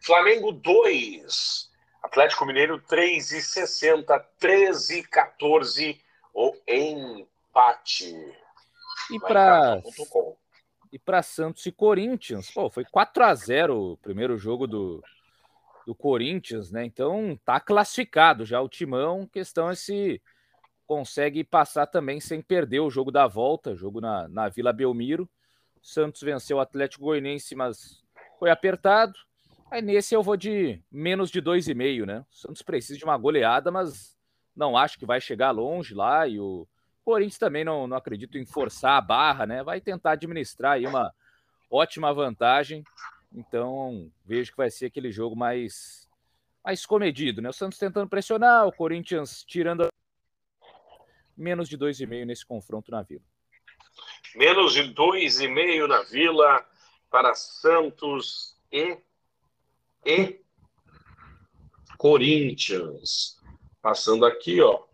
Flamengo 0.05 0.53
2, 0.53 1.71
Atlético 2.03 2.47
Mineiro 2.47 2.81
3,60, 2.83 4.25
13,14 4.41 5.99
ou 6.33 6.57
empate. 6.69 8.15
E 9.11 9.19
para 9.19 9.83
e 10.93 10.99
para 10.99 11.23
Santos 11.23 11.67
e 11.67 11.73
Corinthians, 11.73 12.51
pô, 12.51 12.71
foi 12.71 12.85
4 12.85 13.25
a 13.25 13.35
0 13.35 13.93
o 13.93 13.97
primeiro 13.97 14.39
jogo 14.39 14.67
do, 14.67 15.03
do 15.87 15.95
Corinthians, 15.95 16.73
né? 16.73 16.85
Então 16.85 17.39
tá 17.45 17.61
classificado 17.61 18.45
já 18.45 18.61
o 18.61 18.69
Timão. 18.69 19.27
Questão 19.27 19.71
é 19.71 19.75
se 19.77 20.21
consegue 20.85 21.45
passar 21.45 21.87
também 21.87 22.21
sem 22.21 22.43
perder 22.43 22.81
o 22.81 22.91
jogo 22.91 23.13
da 23.13 23.27
volta, 23.29 23.77
jogo 23.77 24.01
na, 24.01 24.29
na 24.29 24.49
Vila 24.49 24.73
Belmiro. 24.73 25.29
Santos 25.81 26.21
venceu 26.21 26.57
o 26.57 26.61
Atlético 26.61 27.05
Goianiense, 27.05 27.55
mas 27.55 28.05
foi 28.39 28.51
apertado. 28.51 29.15
Aí 29.71 29.81
nesse 29.81 30.15
eu 30.15 30.23
vou 30.23 30.37
de 30.37 30.83
menos 30.91 31.31
de 31.31 31.41
2,5, 31.41 32.05
né? 32.05 32.25
Santos 32.31 32.63
precisa 32.63 32.99
de 32.99 33.05
uma 33.05 33.17
goleada, 33.17 33.71
mas 33.71 34.17
não 34.55 34.77
acho 34.77 34.99
que 34.99 35.07
vai 35.07 35.21
chegar 35.21 35.53
longe 35.53 35.95
lá 35.95 36.27
e 36.27 36.41
o 36.41 36.67
Corinthians 37.05 37.39
também 37.39 37.65
não, 37.65 37.87
não 37.87 37.97
acredito 37.97 38.37
em 38.37 38.45
forçar 38.45 38.97
a 38.97 39.01
barra, 39.01 39.47
né? 39.47 39.63
Vai 39.63 39.81
tentar 39.81 40.13
administrar 40.13 40.73
aí 40.73 40.87
uma 40.87 41.13
ótima 41.71 42.13
vantagem. 42.13 42.83
Então, 43.33 44.11
vejo 44.25 44.51
que 44.51 44.57
vai 44.57 44.71
ser 44.71 44.87
aquele 44.87 45.11
jogo 45.11 45.37
mais 45.37 46.07
mais 46.65 46.85
comedido, 46.85 47.41
né? 47.41 47.49
O 47.49 47.53
Santos 47.53 47.79
tentando 47.79 48.09
pressionar, 48.09 48.67
o 48.67 48.73
Corinthians 48.73 49.45
tirando 49.45 49.89
menos 51.37 51.69
de 51.69 51.79
2,5 51.79 52.25
nesse 52.25 52.45
confronto 52.45 52.91
na 52.91 53.03
Vila. 53.03 53.23
Menos 54.35 54.73
de 54.73 54.83
2,5 54.93 55.87
na 55.87 56.03
Vila 56.03 56.67
para 57.09 57.35
Santos 57.35 58.57
e 58.73 58.99
e 60.05 60.41
Corinthians. 61.97 63.41
Passando 63.83 64.27
aqui, 64.27 64.61
ó. 64.61 64.85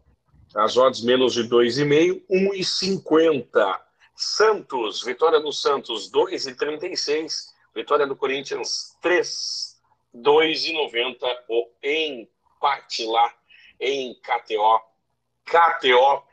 As 0.55 0.77
odds 0.77 1.03
menos 1.03 1.35
de 1.35 1.45
2,5, 1.45 2.23
1,50. 2.31 3.81
Santos, 4.15 5.03
vitória 5.03 5.41
do 5.41 5.53
Santos, 5.53 6.11
2,36. 6.11 7.52
Vitória 7.75 8.07
do 8.07 8.15
Corinthians, 8.15 8.97
3, 9.01 9.81
2,90. 10.15 11.17
O 11.49 11.69
empate 11.83 13.07
lá 13.07 13.33
em 13.81 14.15
KTO. 14.15 14.81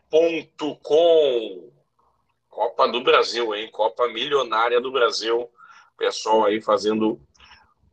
KTO.com. 0.10 1.00
Copa 2.50 2.88
do 2.88 3.02
Brasil, 3.02 3.56
hein? 3.56 3.70
Copa 3.72 4.08
Milionária 4.08 4.82
do 4.82 4.92
Brasil. 4.92 5.50
Pessoal 5.98 6.46
aí 6.46 6.62
fazendo 6.62 7.20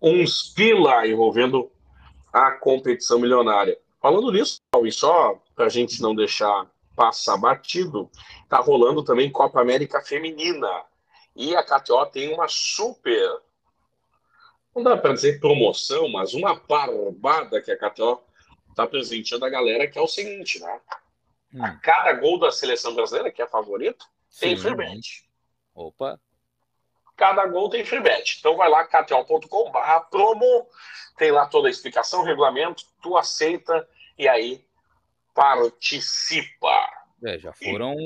uns 0.01 0.53
pila 0.55 1.07
envolvendo 1.07 1.71
a 2.33 2.53
competição 2.53 3.19
milionária. 3.19 3.79
Falando 4.01 4.31
nisso, 4.31 4.61
e 4.85 4.93
só 4.93 5.41
para 5.55 5.67
a 5.67 5.71
gente 5.71 6.03
não 6.03 6.15
deixar 6.15 6.71
passar 6.95 7.37
batido, 7.37 8.11
tá 8.49 8.59
rolando 8.59 9.03
também 9.03 9.31
Copa 9.31 9.61
América 9.61 10.01
Feminina. 10.01 10.69
E 11.37 11.55
a 11.55 11.63
KTO 11.63 12.07
tem 12.07 12.33
uma 12.33 12.49
super, 12.49 13.41
não 14.77 14.83
dá 14.83 14.95
para 14.95 15.15
dizer 15.15 15.41
promoção, 15.41 16.07
mas 16.09 16.35
uma 16.35 16.55
barbada 16.55 17.63
que 17.63 17.71
a 17.71 17.79
KTO 17.79 18.23
tá 18.75 18.87
presenteando 18.87 19.47
a 19.47 19.49
galera, 19.49 19.87
que 19.87 19.99
é 19.99 20.03
o 20.03 20.07
seguinte, 20.07 20.61
né? 20.61 20.81
Hum. 21.55 21.65
A 21.65 21.77
cada 21.77 22.13
gol 22.13 22.39
da 22.39 22.53
seleção 22.53 22.95
brasileira, 22.95 23.33
que 23.33 23.41
é 23.41 23.47
a 23.47 23.49
favorita, 23.49 24.05
tem 24.39 24.55
free 24.55 24.75
bet. 24.75 25.27
Opa! 25.75 26.21
Cada 27.17 27.47
gol 27.47 27.71
tem 27.71 27.87
free 27.87 28.01
bet. 28.01 28.37
Então 28.39 28.55
vai 28.55 28.69
lá, 28.69 28.87
kto.com.br 28.87 30.01
promo, 30.11 30.69
tem 31.17 31.31
lá 31.31 31.47
toda 31.47 31.69
a 31.69 31.71
explicação, 31.71 32.23
regulamento, 32.23 32.85
tu 33.01 33.17
aceita 33.17 33.89
e 34.19 34.29
aí 34.29 34.63
participa. 35.35 36.87
É, 37.25 37.39
já 37.39 37.55
foram 37.55 37.97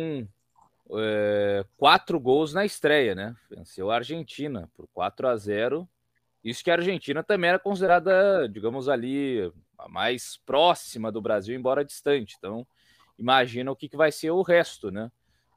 é, 0.99 1.65
quatro 1.77 2.19
gols 2.19 2.53
na 2.53 2.65
estreia, 2.65 3.15
né? 3.15 3.37
Venceu 3.49 3.91
a 3.91 3.97
Argentina 3.97 4.69
por 4.75 4.89
4 4.89 5.29
a 5.29 5.37
0. 5.37 5.89
Isso 6.43 6.65
que 6.65 6.71
a 6.71 6.75
Argentina 6.75 7.23
também 7.23 7.51
era 7.51 7.59
considerada, 7.59 8.49
digamos 8.49 8.89
ali, 8.89 9.53
a 9.79 9.89
mais 9.89 10.39
próxima 10.45 11.13
do 11.13 11.21
Brasil, 11.21 11.55
embora 11.55 11.85
distante. 11.85 12.35
Então, 12.39 12.67
imagina 13.19 13.71
o 13.71 13.77
que, 13.77 13.89
que 13.89 13.97
vai 13.97 14.11
ser 14.11 14.31
o 14.31 14.43
resto, 14.43 14.91
né? 14.91 15.11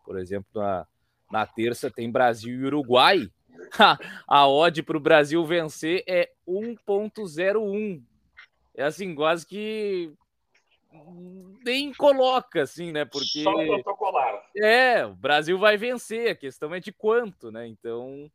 Por 0.05 0.19
exemplo, 0.19 0.49
na, 0.53 0.85
na 1.31 1.45
terça 1.45 1.89
tem 1.89 2.11
Brasil 2.11 2.59
e 2.59 2.65
Uruguai. 2.65 3.29
a 4.27 4.47
odd 4.47 4.83
para 4.83 4.97
o 4.97 4.99
Brasil 4.99 5.43
vencer 5.45 6.03
é 6.07 6.29
1.01. 6.47 8.03
É 8.75 8.83
assim, 8.83 9.15
quase 9.15 9.45
que 9.45 10.11
nem 11.65 11.93
coloca, 11.93 12.61
assim, 12.61 12.91
né? 12.91 13.05
Porque. 13.05 13.43
Só 13.43 13.53
protocolar. 13.53 14.43
É, 14.55 15.05
o 15.05 15.15
Brasil 15.15 15.57
vai 15.57 15.77
vencer, 15.77 16.31
a 16.31 16.35
questão 16.35 16.73
é 16.73 16.79
de 16.79 16.91
quanto, 16.91 17.51
né? 17.51 17.67
Então, 17.67 18.29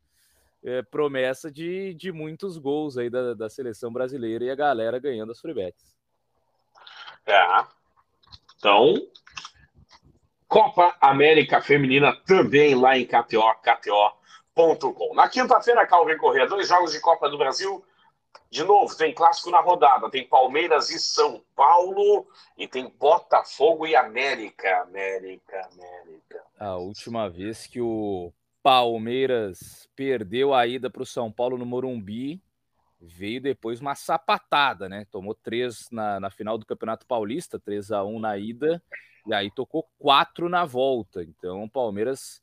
é 0.63 0.81
promessa 0.81 1.51
de, 1.51 1.93
de 1.93 2.11
muitos 2.11 2.57
gols 2.57 2.97
aí 2.97 3.09
da, 3.09 3.33
da 3.33 3.49
seleção 3.49 3.91
brasileira 3.91 4.43
e 4.43 4.51
a 4.51 4.55
galera 4.55 4.99
ganhando 4.99 5.31
as 5.31 5.39
freebets. 5.39 5.95
É. 7.25 7.65
Então, 8.57 8.95
Copa 10.47 10.95
América 10.99 11.61
Feminina 11.61 12.13
também 12.25 12.75
lá 12.75 12.97
em 12.97 13.05
KTO, 13.05 13.53
KTO.com. 13.61 15.13
Na 15.13 15.29
quinta-feira, 15.29 15.85
Calvin 15.87 16.17
Corrêa, 16.17 16.47
dois 16.47 16.67
jogos 16.67 16.91
de 16.91 16.99
Copa 16.99 17.29
do 17.29 17.37
Brasil 17.37 17.85
de 18.51 18.63
novo, 18.63 18.95
tem 18.95 19.13
clássico 19.13 19.51
na 19.51 19.59
rodada, 19.59 20.09
tem 20.09 20.27
Palmeiras 20.27 20.89
e 20.89 20.99
São 20.99 21.43
Paulo, 21.55 22.27
e 22.57 22.67
tem 22.67 22.89
Botafogo 22.89 23.85
e 23.85 23.95
América. 23.95 24.81
América, 24.81 25.69
América. 25.71 26.43
A 26.59 26.75
última 26.77 27.29
vez 27.29 27.67
que 27.67 27.79
o 27.79 28.33
Palmeiras 28.63 29.87
perdeu 29.95 30.53
a 30.53 30.65
ida 30.65 30.89
para 30.89 31.03
o 31.03 31.05
São 31.05 31.31
Paulo 31.31 31.57
no 31.57 31.65
Morumbi, 31.65 32.41
veio 32.99 33.39
depois 33.39 33.79
uma 33.79 33.95
sapatada, 33.95 34.89
né? 34.89 35.05
Tomou 35.11 35.35
três 35.35 35.87
na, 35.91 36.19
na 36.19 36.29
final 36.29 36.57
do 36.57 36.65
Campeonato 36.65 37.05
Paulista, 37.05 37.59
3 37.59 37.91
a 37.91 38.03
1 38.03 38.19
na 38.19 38.37
ida, 38.37 38.83
e 39.27 39.33
aí 39.33 39.49
tocou 39.51 39.87
quatro 39.97 40.49
na 40.49 40.65
volta. 40.65 41.23
Então, 41.23 41.63
o 41.63 41.69
Palmeiras 41.69 42.41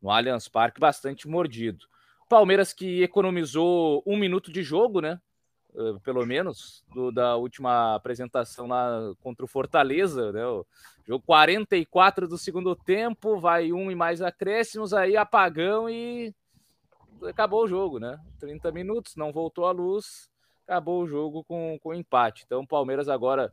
no 0.00 0.10
Allianz 0.10 0.48
Parque 0.48 0.80
bastante 0.80 1.28
mordido. 1.28 1.86
Palmeiras 2.32 2.72
que 2.72 3.02
economizou 3.02 4.02
um 4.06 4.16
minuto 4.16 4.50
de 4.50 4.62
jogo, 4.62 5.02
né? 5.02 5.20
Uh, 5.74 6.00
pelo 6.00 6.24
menos, 6.24 6.82
do, 6.94 7.12
da 7.12 7.36
última 7.36 7.94
apresentação 7.94 8.66
lá 8.66 9.12
contra 9.22 9.44
o 9.44 9.48
Fortaleza, 9.48 10.32
né? 10.32 10.46
O 10.46 10.64
jogo 11.06 11.22
44 11.26 12.26
do 12.26 12.38
segundo 12.38 12.74
tempo, 12.74 13.38
vai 13.38 13.70
um 13.70 13.90
e 13.90 13.94
mais 13.94 14.22
acréscimos, 14.22 14.94
aí 14.94 15.14
apagão 15.14 15.90
e 15.90 16.34
acabou 17.28 17.64
o 17.64 17.68
jogo, 17.68 17.98
né? 17.98 18.18
30 18.40 18.72
minutos, 18.72 19.14
não 19.14 19.30
voltou 19.30 19.66
a 19.66 19.70
luz, 19.70 20.30
acabou 20.66 21.02
o 21.02 21.06
jogo 21.06 21.44
com, 21.44 21.78
com 21.82 21.92
empate. 21.92 22.44
Então, 22.46 22.62
o 22.62 22.66
Palmeiras 22.66 23.10
agora 23.10 23.52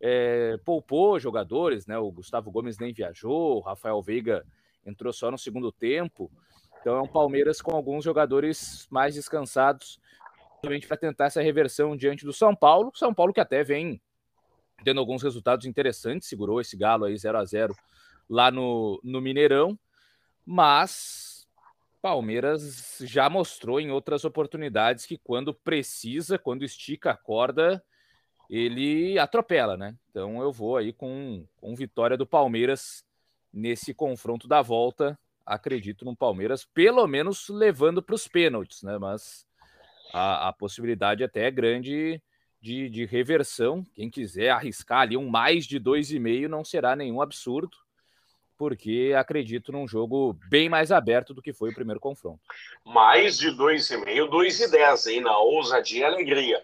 é, 0.00 0.58
poupou 0.64 1.20
jogadores, 1.20 1.86
né? 1.86 1.96
O 1.96 2.10
Gustavo 2.10 2.50
Gomes 2.50 2.76
nem 2.76 2.92
viajou, 2.92 3.58
o 3.58 3.60
Rafael 3.60 4.02
Veiga 4.02 4.44
entrou 4.84 5.12
só 5.12 5.30
no 5.30 5.38
segundo 5.38 5.70
tempo. 5.70 6.28
Então 6.86 6.98
é 6.98 7.02
um 7.02 7.08
Palmeiras 7.08 7.60
com 7.60 7.72
alguns 7.72 8.04
jogadores 8.04 8.86
mais 8.88 9.12
descansados, 9.16 9.98
para 10.86 10.96
tentar 10.96 11.24
essa 11.24 11.42
reversão 11.42 11.96
diante 11.96 12.24
do 12.24 12.32
São 12.32 12.54
Paulo. 12.54 12.92
São 12.94 13.12
Paulo 13.12 13.32
que 13.32 13.40
até 13.40 13.64
vem 13.64 14.00
tendo 14.84 15.00
alguns 15.00 15.20
resultados 15.20 15.66
interessantes, 15.66 16.28
segurou 16.28 16.60
esse 16.60 16.76
galo 16.76 17.06
aí 17.06 17.18
0 17.18 17.38
a 17.38 17.44
0 17.44 17.74
lá 18.30 18.52
no, 18.52 19.00
no 19.02 19.20
Mineirão, 19.20 19.76
mas 20.44 21.48
Palmeiras 22.00 22.98
já 23.00 23.28
mostrou 23.28 23.80
em 23.80 23.90
outras 23.90 24.24
oportunidades 24.24 25.06
que 25.06 25.18
quando 25.18 25.52
precisa, 25.52 26.38
quando 26.38 26.64
estica 26.64 27.10
a 27.10 27.16
corda, 27.16 27.84
ele 28.48 29.18
atropela, 29.18 29.76
né? 29.76 29.96
Então 30.08 30.40
eu 30.40 30.52
vou 30.52 30.76
aí 30.76 30.92
com, 30.92 31.44
com 31.56 31.74
vitória 31.74 32.16
do 32.16 32.24
Palmeiras 32.24 33.04
nesse 33.52 33.92
confronto 33.92 34.46
da 34.46 34.62
volta. 34.62 35.18
Acredito 35.46 36.04
no 36.04 36.16
Palmeiras, 36.16 36.64
pelo 36.64 37.06
menos 37.06 37.48
levando 37.48 38.02
para 38.02 38.16
os 38.16 38.26
pênaltis, 38.26 38.82
né? 38.82 38.98
Mas 38.98 39.46
a, 40.12 40.48
a 40.48 40.52
possibilidade 40.52 41.22
até 41.22 41.46
é 41.46 41.50
grande 41.50 42.20
de, 42.60 42.90
de, 42.90 43.04
reversão. 43.04 43.86
Quem 43.94 44.10
quiser 44.10 44.50
arriscar 44.50 45.02
ali 45.02 45.16
um 45.16 45.28
mais 45.28 45.64
de 45.66 45.78
2,5 45.78 46.48
não 46.48 46.64
será 46.64 46.96
nenhum 46.96 47.22
absurdo, 47.22 47.76
porque 48.58 49.14
acredito 49.16 49.70
num 49.70 49.86
jogo 49.86 50.36
bem 50.48 50.68
mais 50.68 50.90
aberto 50.90 51.32
do 51.32 51.42
que 51.42 51.52
foi 51.52 51.70
o 51.70 51.74
primeiro 51.74 52.00
confronto. 52.00 52.40
Mais 52.84 53.38
de 53.38 53.50
2,5, 53.50 54.28
2,10, 54.28 55.12
hein? 55.12 55.20
Na 55.20 55.38
ousadia 55.38 56.00
e 56.00 56.04
alegria. 56.04 56.60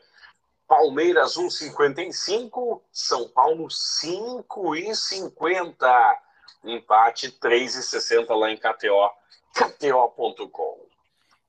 Palmeiras 0.66 1.36
1,55, 1.36 2.80
São 2.90 3.28
Paulo 3.28 3.68
5,50. 3.68 6.18
Empate 6.64 7.32
3,60 7.32 8.34
lá 8.34 8.50
em 8.50 8.56
KTO, 8.56 9.10
KTO.com. 9.54 10.86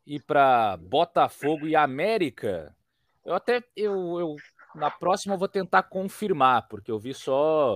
E 0.05 0.19
para 0.19 0.77
Botafogo 0.77 1.67
e 1.67 1.75
América, 1.75 2.75
eu 3.23 3.33
até 3.33 3.63
eu, 3.75 4.19
eu 4.19 4.35
na 4.75 4.91
próxima 4.91 5.35
eu 5.35 5.37
vou 5.37 5.47
tentar 5.47 5.83
confirmar, 5.83 6.67
porque 6.67 6.91
eu 6.91 6.99
vi 6.99 7.13
só 7.13 7.75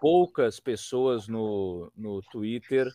poucas 0.00 0.58
pessoas 0.58 1.28
no, 1.28 1.92
no 1.96 2.22
Twitter 2.22 2.90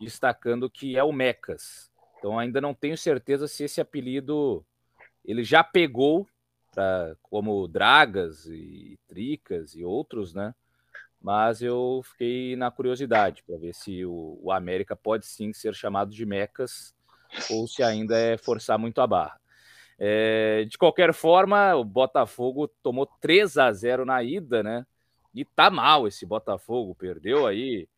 destacando 0.00 0.70
que 0.70 0.96
é 0.96 1.04
o 1.04 1.12
Mecas. 1.12 1.90
Então 2.18 2.38
ainda 2.38 2.60
não 2.60 2.74
tenho 2.74 2.96
certeza 2.96 3.46
se 3.46 3.64
esse 3.64 3.80
apelido 3.80 4.64
ele 5.24 5.44
já 5.44 5.62
pegou 5.62 6.26
pra, 6.72 7.14
como 7.22 7.68
Dragas 7.68 8.46
e 8.46 8.98
Tricas 9.06 9.74
e 9.74 9.84
outros, 9.84 10.34
né? 10.34 10.54
Mas 11.26 11.60
eu 11.60 12.02
fiquei 12.04 12.54
na 12.54 12.70
curiosidade 12.70 13.42
para 13.42 13.56
ver 13.56 13.74
se 13.74 14.06
o, 14.06 14.38
o, 14.40 14.52
América 14.52 14.94
pode 14.94 15.26
sim 15.26 15.52
ser 15.52 15.74
chamado 15.74 16.12
de 16.12 16.24
Mecas 16.24 16.94
ou 17.50 17.66
se 17.66 17.82
ainda 17.82 18.16
é 18.16 18.38
forçar 18.38 18.78
muito 18.78 19.00
a 19.00 19.08
barra. 19.08 19.40
É, 19.98 20.64
de 20.70 20.78
qualquer 20.78 21.12
forma, 21.12 21.74
o 21.74 21.82
Botafogo 21.82 22.68
tomou 22.80 23.06
3 23.20 23.58
a 23.58 23.72
0 23.72 24.04
na 24.04 24.22
ida, 24.22 24.62
né? 24.62 24.86
E 25.34 25.44
tá 25.44 25.68
mal 25.68 26.06
esse 26.06 26.24
Botafogo, 26.24 26.94
perdeu 26.94 27.44
aí 27.44 27.88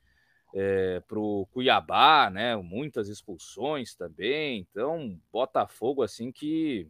é, 0.54 1.00
para 1.00 1.18
o 1.18 1.46
Cuiabá, 1.52 2.30
né? 2.30 2.56
Muitas 2.56 3.10
expulsões 3.10 3.94
também. 3.94 4.66
Então, 4.70 5.20
Botafogo, 5.30 6.02
assim 6.02 6.32
que 6.32 6.88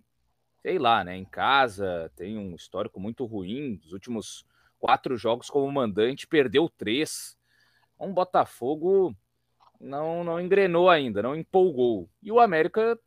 sei 0.62 0.78
lá, 0.78 1.02
né? 1.02 1.16
Em 1.16 1.24
casa 1.24 2.12
tem 2.14 2.38
um 2.38 2.54
histórico 2.54 3.00
muito 3.00 3.24
ruim. 3.24 3.74
Dos 3.74 3.92
últimos 3.92 4.46
quatro 4.78 5.16
jogos 5.16 5.50
como 5.50 5.70
mandante, 5.70 6.26
perdeu 6.26 6.68
três. 6.68 7.36
Um 7.98 8.12
Botafogo 8.12 9.14
não, 9.80 10.24
não 10.24 10.40
engrenou 10.40 10.88
ainda, 10.88 11.22
não 11.22 11.34
empolgou. 11.34 12.08
E 12.22 12.30
o 12.30 12.40
América 12.40 12.98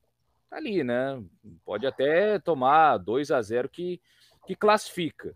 tá 0.50 0.58
ali, 0.58 0.84
né? 0.84 1.22
Pode 1.66 1.88
até 1.88 2.40
tomar 2.40 2.98
2 2.98 3.32
a 3.32 3.42
0 3.42 3.70
que, 3.70 4.02
que 4.46 4.56
classifica. 4.56 5.36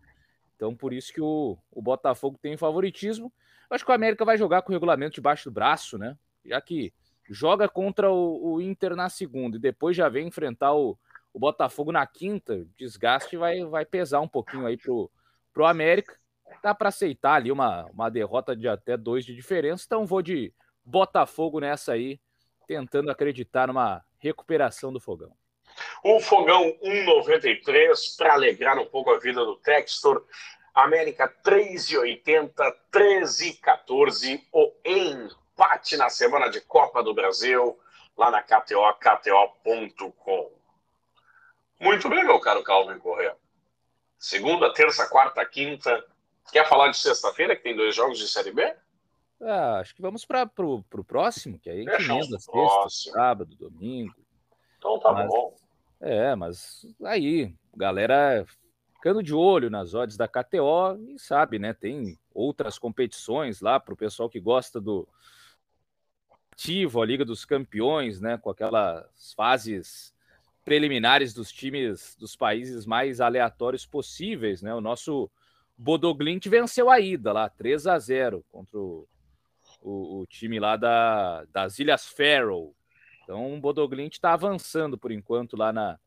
Então, 0.56 0.76
por 0.76 0.94
isso 0.94 1.14
que 1.14 1.22
o, 1.22 1.58
o 1.72 1.82
Botafogo 1.82 2.38
tem 2.42 2.58
favoritismo. 2.58 3.32
Eu 3.70 3.76
acho 3.76 3.86
que 3.86 3.92
o 3.92 3.96
América 3.96 4.24
vai 4.24 4.38
jogar 4.38 4.62
com 4.62 4.72
o 4.72 4.74
regulamento 4.74 5.16
debaixo 5.16 5.50
do 5.50 5.54
braço, 5.54 5.98
né? 5.98 6.18
Já 6.46 6.62
que 6.62 6.94
joga 7.30 7.68
contra 7.68 8.12
o, 8.12 8.54
o 8.54 8.62
Inter 8.62 8.96
na 8.96 9.10
segunda 9.10 9.58
e 9.58 9.60
depois 9.60 9.98
já 9.98 10.08
vem 10.08 10.28
enfrentar 10.28 10.74
o, 10.74 10.98
o 11.34 11.40
Botafogo 11.40 11.92
na 11.92 12.06
quinta, 12.06 12.66
desgaste 12.78 13.36
vai, 13.36 13.66
vai 13.66 13.86
pesar 13.86 14.22
um 14.22 14.28
pouquinho 14.28 14.66
aí 14.66 14.78
pro, 14.78 15.12
pro 15.52 15.66
América. 15.66 16.18
Dá 16.66 16.74
para 16.74 16.90
aceitar 16.90 17.36
ali 17.36 17.52
uma, 17.52 17.86
uma 17.94 18.10
derrota 18.10 18.56
de 18.56 18.68
até 18.68 18.98
dois 18.98 19.24
de 19.24 19.36
diferença, 19.36 19.84
então 19.86 20.04
vou 20.04 20.20
de 20.20 20.52
Botafogo 20.84 21.60
nessa 21.60 21.94
aí, 21.94 22.20
tentando 22.68 23.12
acreditar 23.12 23.68
numa 23.68 24.04
recuperação 24.18 24.92
do 24.92 25.00
Fogão. 25.00 25.32
O 26.04 26.20
Fogão 26.20 26.64
1,93 26.84 28.18
para 28.18 28.34
alegrar 28.34 28.80
um 28.80 28.86
pouco 28.88 29.12
a 29.12 29.20
vida 29.20 29.46
do 29.46 29.58
Textor. 29.58 30.26
América 30.74 31.32
3,80, 31.44 32.56
13,14. 32.92 34.42
O 34.52 34.74
empate 34.84 35.96
na 35.98 36.10
semana 36.10 36.50
de 36.50 36.62
Copa 36.62 37.04
do 37.04 37.14
Brasil, 37.14 37.80
lá 38.18 38.32
na 38.32 38.42
KTO, 38.42 38.92
KTO.com. 38.96 40.52
Muito 41.80 42.10
bem, 42.10 42.24
meu 42.24 42.40
caro 42.40 42.64
Calvin 42.64 42.98
Correa. 42.98 43.38
Segunda, 44.18 44.74
terça, 44.74 45.08
quarta, 45.08 45.46
quinta. 45.46 46.04
Quer 46.52 46.68
falar 46.68 46.90
de 46.90 46.98
sexta-feira, 46.98 47.56
que 47.56 47.64
tem 47.64 47.76
dois 47.76 47.96
jogos 47.96 48.18
de 48.18 48.28
Série 48.28 48.52
B? 48.52 48.76
Ah, 49.42 49.80
acho 49.80 49.94
que 49.94 50.02
vamos 50.02 50.26
para 50.26 50.50
o 50.58 51.04
próximo, 51.04 51.60
que 51.60 51.70
aí 51.70 51.82
emenda 51.82 52.40
sexta, 52.40 53.12
sábado, 53.12 53.56
domingo. 53.56 54.16
Então 54.78 55.00
tá 55.00 55.12
mas, 55.12 55.28
bom. 55.28 55.56
É, 56.00 56.36
mas 56.36 56.86
aí, 57.04 57.54
galera 57.76 58.46
ficando 58.94 59.22
de 59.22 59.34
olho 59.34 59.70
nas 59.70 59.94
odds 59.94 60.18
da 60.18 60.28
KTO 60.28 60.98
e 61.10 61.20
sabe, 61.20 61.60
né? 61.60 61.74
Tem 61.74 62.18
outras 62.34 62.80
competições 62.80 63.62
lá 63.62 63.80
para 63.80 63.94
o 63.94 63.98
pessoal 63.98 64.30
que 64.30 64.40
gosta 64.40 64.82
do 64.82 65.08
ativo, 66.52 67.02
a 67.02 67.06
Liga 67.06 67.24
dos 67.24 67.46
Campeões, 67.46 68.20
né? 68.20 68.38
Com 68.38 68.50
aquelas 68.50 69.34
fases 69.36 70.14
preliminares 70.64 71.34
dos 71.34 71.52
times 71.52 72.16
dos 72.16 72.36
países 72.36 72.86
mais 72.86 73.22
aleatórios 73.22 73.86
possíveis, 73.86 74.64
né? 74.64 74.74
O 74.74 74.82
nosso 74.82 75.30
Bodoglint 75.78 76.48
venceu 76.48 76.90
a 76.90 77.00
ida 77.00 77.34
lá, 77.34 77.50
3 77.50 77.88
a 77.88 78.00
0 78.00 78.46
contra 78.52 78.78
o, 78.78 79.08
o, 79.82 80.22
o 80.22 80.26
time 80.28 80.60
lá 80.60 80.78
da, 80.78 81.46
das 81.46 81.80
Ilhas 81.80 82.08
Faroe. 82.08 82.72
Então 83.24 83.54
o 83.54 83.60
Bodoglint 83.60 84.14
está 84.14 84.34
avançando 84.34 84.98
por 84.98 85.12
enquanto 85.12 85.58
lá 85.58 85.74
na, 85.74 86.00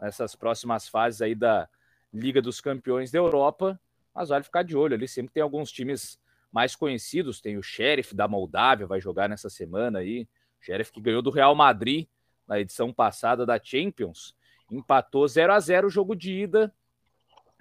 nessas 0.00 0.34
próximas 0.34 0.88
fases 0.88 1.22
aí 1.22 1.34
da 1.34 1.68
Liga 2.12 2.40
dos 2.40 2.60
Campeões 2.60 3.10
da 3.10 3.18
Europa, 3.18 3.78
mas 4.14 4.28
vale 4.28 4.44
ficar 4.44 4.62
de 4.62 4.76
olho 4.76 4.94
ali, 4.94 5.08
sempre 5.08 5.32
tem 5.32 5.42
alguns 5.42 5.70
times 5.70 6.18
mais 6.52 6.76
conhecidos, 6.76 7.40
tem 7.40 7.56
o 7.56 7.62
Sheriff 7.62 8.14
da 8.14 8.28
Moldávia, 8.28 8.86
vai 8.86 9.00
jogar 9.00 9.28
nessa 9.28 9.50
semana 9.50 9.98
aí, 9.98 10.28
Sheriff 10.60 10.92
que 10.92 11.00
ganhou 11.00 11.20
do 11.20 11.30
Real 11.30 11.54
Madrid 11.54 12.06
na 12.46 12.60
edição 12.60 12.92
passada 12.92 13.44
da 13.44 13.60
Champions, 13.62 14.34
empatou 14.70 15.26
0 15.26 15.52
a 15.52 15.60
0 15.60 15.88
o 15.88 15.90
jogo 15.90 16.14
de 16.14 16.32
ida 16.32 16.72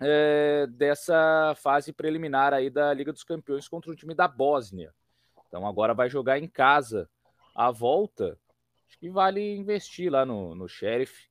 é, 0.04 0.68
dessa 0.68 1.54
fase 1.58 1.94
preliminar 1.94 2.54
aí 2.54 2.70
da 2.70 2.94
Liga 2.94 3.12
dos 3.12 3.24
Campeões 3.24 3.68
contra 3.68 3.92
o 3.92 3.96
time 3.96 4.14
da 4.14 4.28
Bósnia. 4.28 4.94
Então 5.48 5.68
agora 5.68 5.94
vai 5.94 6.10
jogar 6.10 6.40
em 6.40 6.48
casa 6.48 7.10
a 7.56 7.72
volta. 7.72 8.38
Acho 8.88 9.00
que 9.00 9.10
vale 9.10 9.56
investir 9.56 10.12
lá 10.12 10.26
no, 10.26 10.56
no 10.56 10.68
Sheriff, 10.68 11.30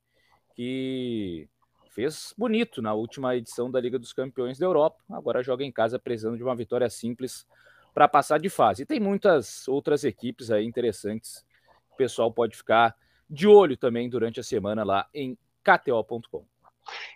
que 0.55 1.49
fez 1.91 2.35
bonito 2.37 2.81
na 2.81 2.95
última 2.95 3.37
edição 3.37 3.71
da 3.71 3.81
Liga 3.81 3.99
dos 3.99 4.13
Campeões 4.13 4.59
da 4.59 4.67
Europa. 4.67 5.03
Agora 5.11 5.43
joga 5.43 5.65
em 5.65 5.73
casa 5.73 5.99
precisando 5.99 6.37
de 6.37 6.43
uma 6.43 6.57
vitória 6.57 6.89
simples 6.89 7.47
para 7.93 8.09
passar 8.09 8.39
de 8.39 8.49
fase. 8.49 8.83
E 8.83 8.87
tem 8.87 8.99
muitas 8.99 9.69
outras 9.69 10.05
equipes 10.05 10.51
aí 10.51 10.65
interessantes. 10.65 11.45
O 11.93 11.97
pessoal 11.97 12.33
pode 12.33 12.57
ficar 12.57 12.97
de 13.29 13.47
olho 13.47 13.77
também 13.77 14.09
durante 14.09 14.41
a 14.41 14.43
semana 14.43 14.85
lá 14.85 15.09
em 15.13 15.37
KTO.com. 15.63 16.52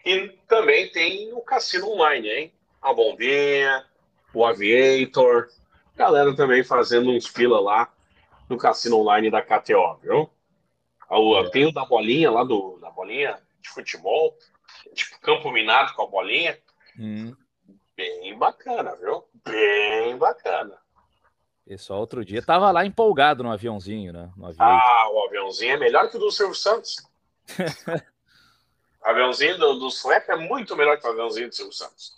E 0.05 0.29
também 0.49 0.91
tem 0.91 1.33
o 1.33 1.41
cassino 1.41 1.91
online, 1.91 2.29
hein? 2.29 2.53
A 2.81 2.93
Bombinha, 2.93 3.85
o 4.33 4.45
Aviator, 4.45 5.49
galera 5.97 6.35
também 6.37 6.63
fazendo 6.63 7.11
uns 7.11 7.27
fila 7.27 7.61
lá 7.61 7.93
no 8.49 8.57
cassino 8.57 8.99
online 8.99 9.31
da 9.31 9.43
KTO, 9.43 9.97
viu? 10.03 10.31
É. 11.11 11.51
Tem 11.51 11.67
o 11.67 11.73
da 11.73 11.85
bolinha 11.85 12.31
lá 12.31 12.45
do 12.45 12.79
da 12.81 12.91
bolinha 12.91 13.41
de 13.61 13.69
futebol, 13.71 14.37
tipo 14.95 15.21
campo 15.21 15.51
minado 15.51 15.95
com 15.95 16.03
a 16.03 16.07
bolinha. 16.07 16.59
Hum. 16.99 17.35
Bem 17.97 18.37
bacana, 18.39 18.95
viu? 18.97 19.25
Bem 19.45 20.17
bacana. 20.19 20.77
Pessoal, 21.67 22.01
outro 22.01 22.25
dia 22.25 22.43
tava 22.43 22.71
lá 22.71 22.85
empolgado 22.85 23.43
no 23.43 23.51
aviãozinho, 23.51 24.13
né? 24.13 24.31
No 24.37 24.47
ah, 24.59 25.11
o 25.13 25.25
aviãozinho 25.27 25.73
é 25.73 25.77
melhor 25.77 26.09
que 26.09 26.17
o 26.17 26.21
do 26.21 26.31
Silvio 26.31 26.55
Santos. 26.55 26.97
o 29.07 29.11
aviãozinho 29.11 29.57
do, 29.57 29.75
do 29.75 29.87
Slap 29.87 30.29
é 30.29 30.37
muito 30.37 30.75
melhor 30.77 30.99
que 30.99 31.07
o 31.07 31.11
aviãozinho 31.11 31.49
do 31.49 31.55
Silvio 31.55 31.73
Santos. 31.73 32.17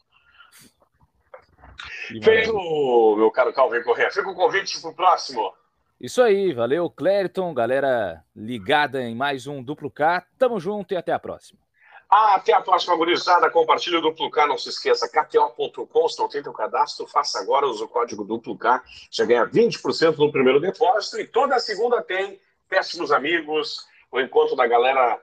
Feito, 2.25 3.15
meu 3.17 3.31
caro 3.31 3.53
Calvin 3.53 3.83
Correia. 3.83 4.11
Fica 4.11 4.31
o 4.31 4.35
convite 4.35 4.81
pro 4.81 4.95
próximo. 4.95 5.53
Isso 6.01 6.23
aí, 6.23 6.55
valeu, 6.55 6.89
Clériton, 6.89 7.53
galera 7.53 8.25
ligada 8.35 9.03
em 9.03 9.15
mais 9.15 9.47
um 9.47 9.63
Duplo 9.63 9.91
K. 9.91 10.25
Tamo 10.39 10.59
junto 10.59 10.95
e 10.95 10.97
até 10.97 11.13
a 11.13 11.19
próxima. 11.19 11.61
Até 12.09 12.55
a 12.55 12.63
próxima, 12.63 12.97
gurizada. 12.97 13.51
Compartilhe 13.51 13.97
o 13.97 14.01
Duplo 14.01 14.31
K. 14.31 14.47
Não 14.47 14.57
se 14.57 14.71
esqueça, 14.71 15.07
kto.com. 15.07 16.09
Se 16.09 16.19
não 16.19 16.29
tem 16.29 16.43
teu 16.43 16.55
cadastro, 16.55 17.07
faça 17.07 17.39
agora. 17.39 17.67
Usa 17.67 17.85
o 17.85 17.89
código 17.89 18.25
Duplo 18.25 18.57
K. 18.57 18.83
Já 19.11 19.27
ganha 19.27 19.47
20% 19.47 20.17
no 20.17 20.33
primeiro 20.33 20.59
depósito. 20.59 21.21
E 21.21 21.27
toda 21.27 21.59
segunda 21.59 22.01
tem 22.01 22.41
péssimos 22.67 23.13
amigos, 23.13 23.87
o 24.11 24.19
encontro 24.21 24.57
da 24.57 24.67
galera 24.67 25.21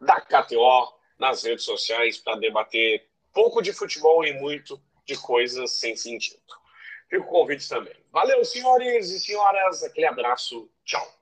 da 0.00 0.20
KTO 0.20 0.97
nas 1.18 1.42
redes 1.42 1.64
sociais 1.64 2.18
para 2.18 2.38
debater 2.38 3.06
pouco 3.32 3.60
de 3.60 3.72
futebol 3.72 4.24
e 4.24 4.32
muito 4.34 4.80
de 5.04 5.16
coisas 5.16 5.72
sem 5.72 5.96
sentido. 5.96 6.40
Fica 7.08 7.22
o 7.22 7.26
convite 7.26 7.68
também. 7.68 7.94
Valeu, 8.12 8.44
senhores 8.44 9.10
e 9.10 9.20
senhoras. 9.20 9.82
Aquele 9.82 10.06
abraço. 10.06 10.70
Tchau. 10.84 11.17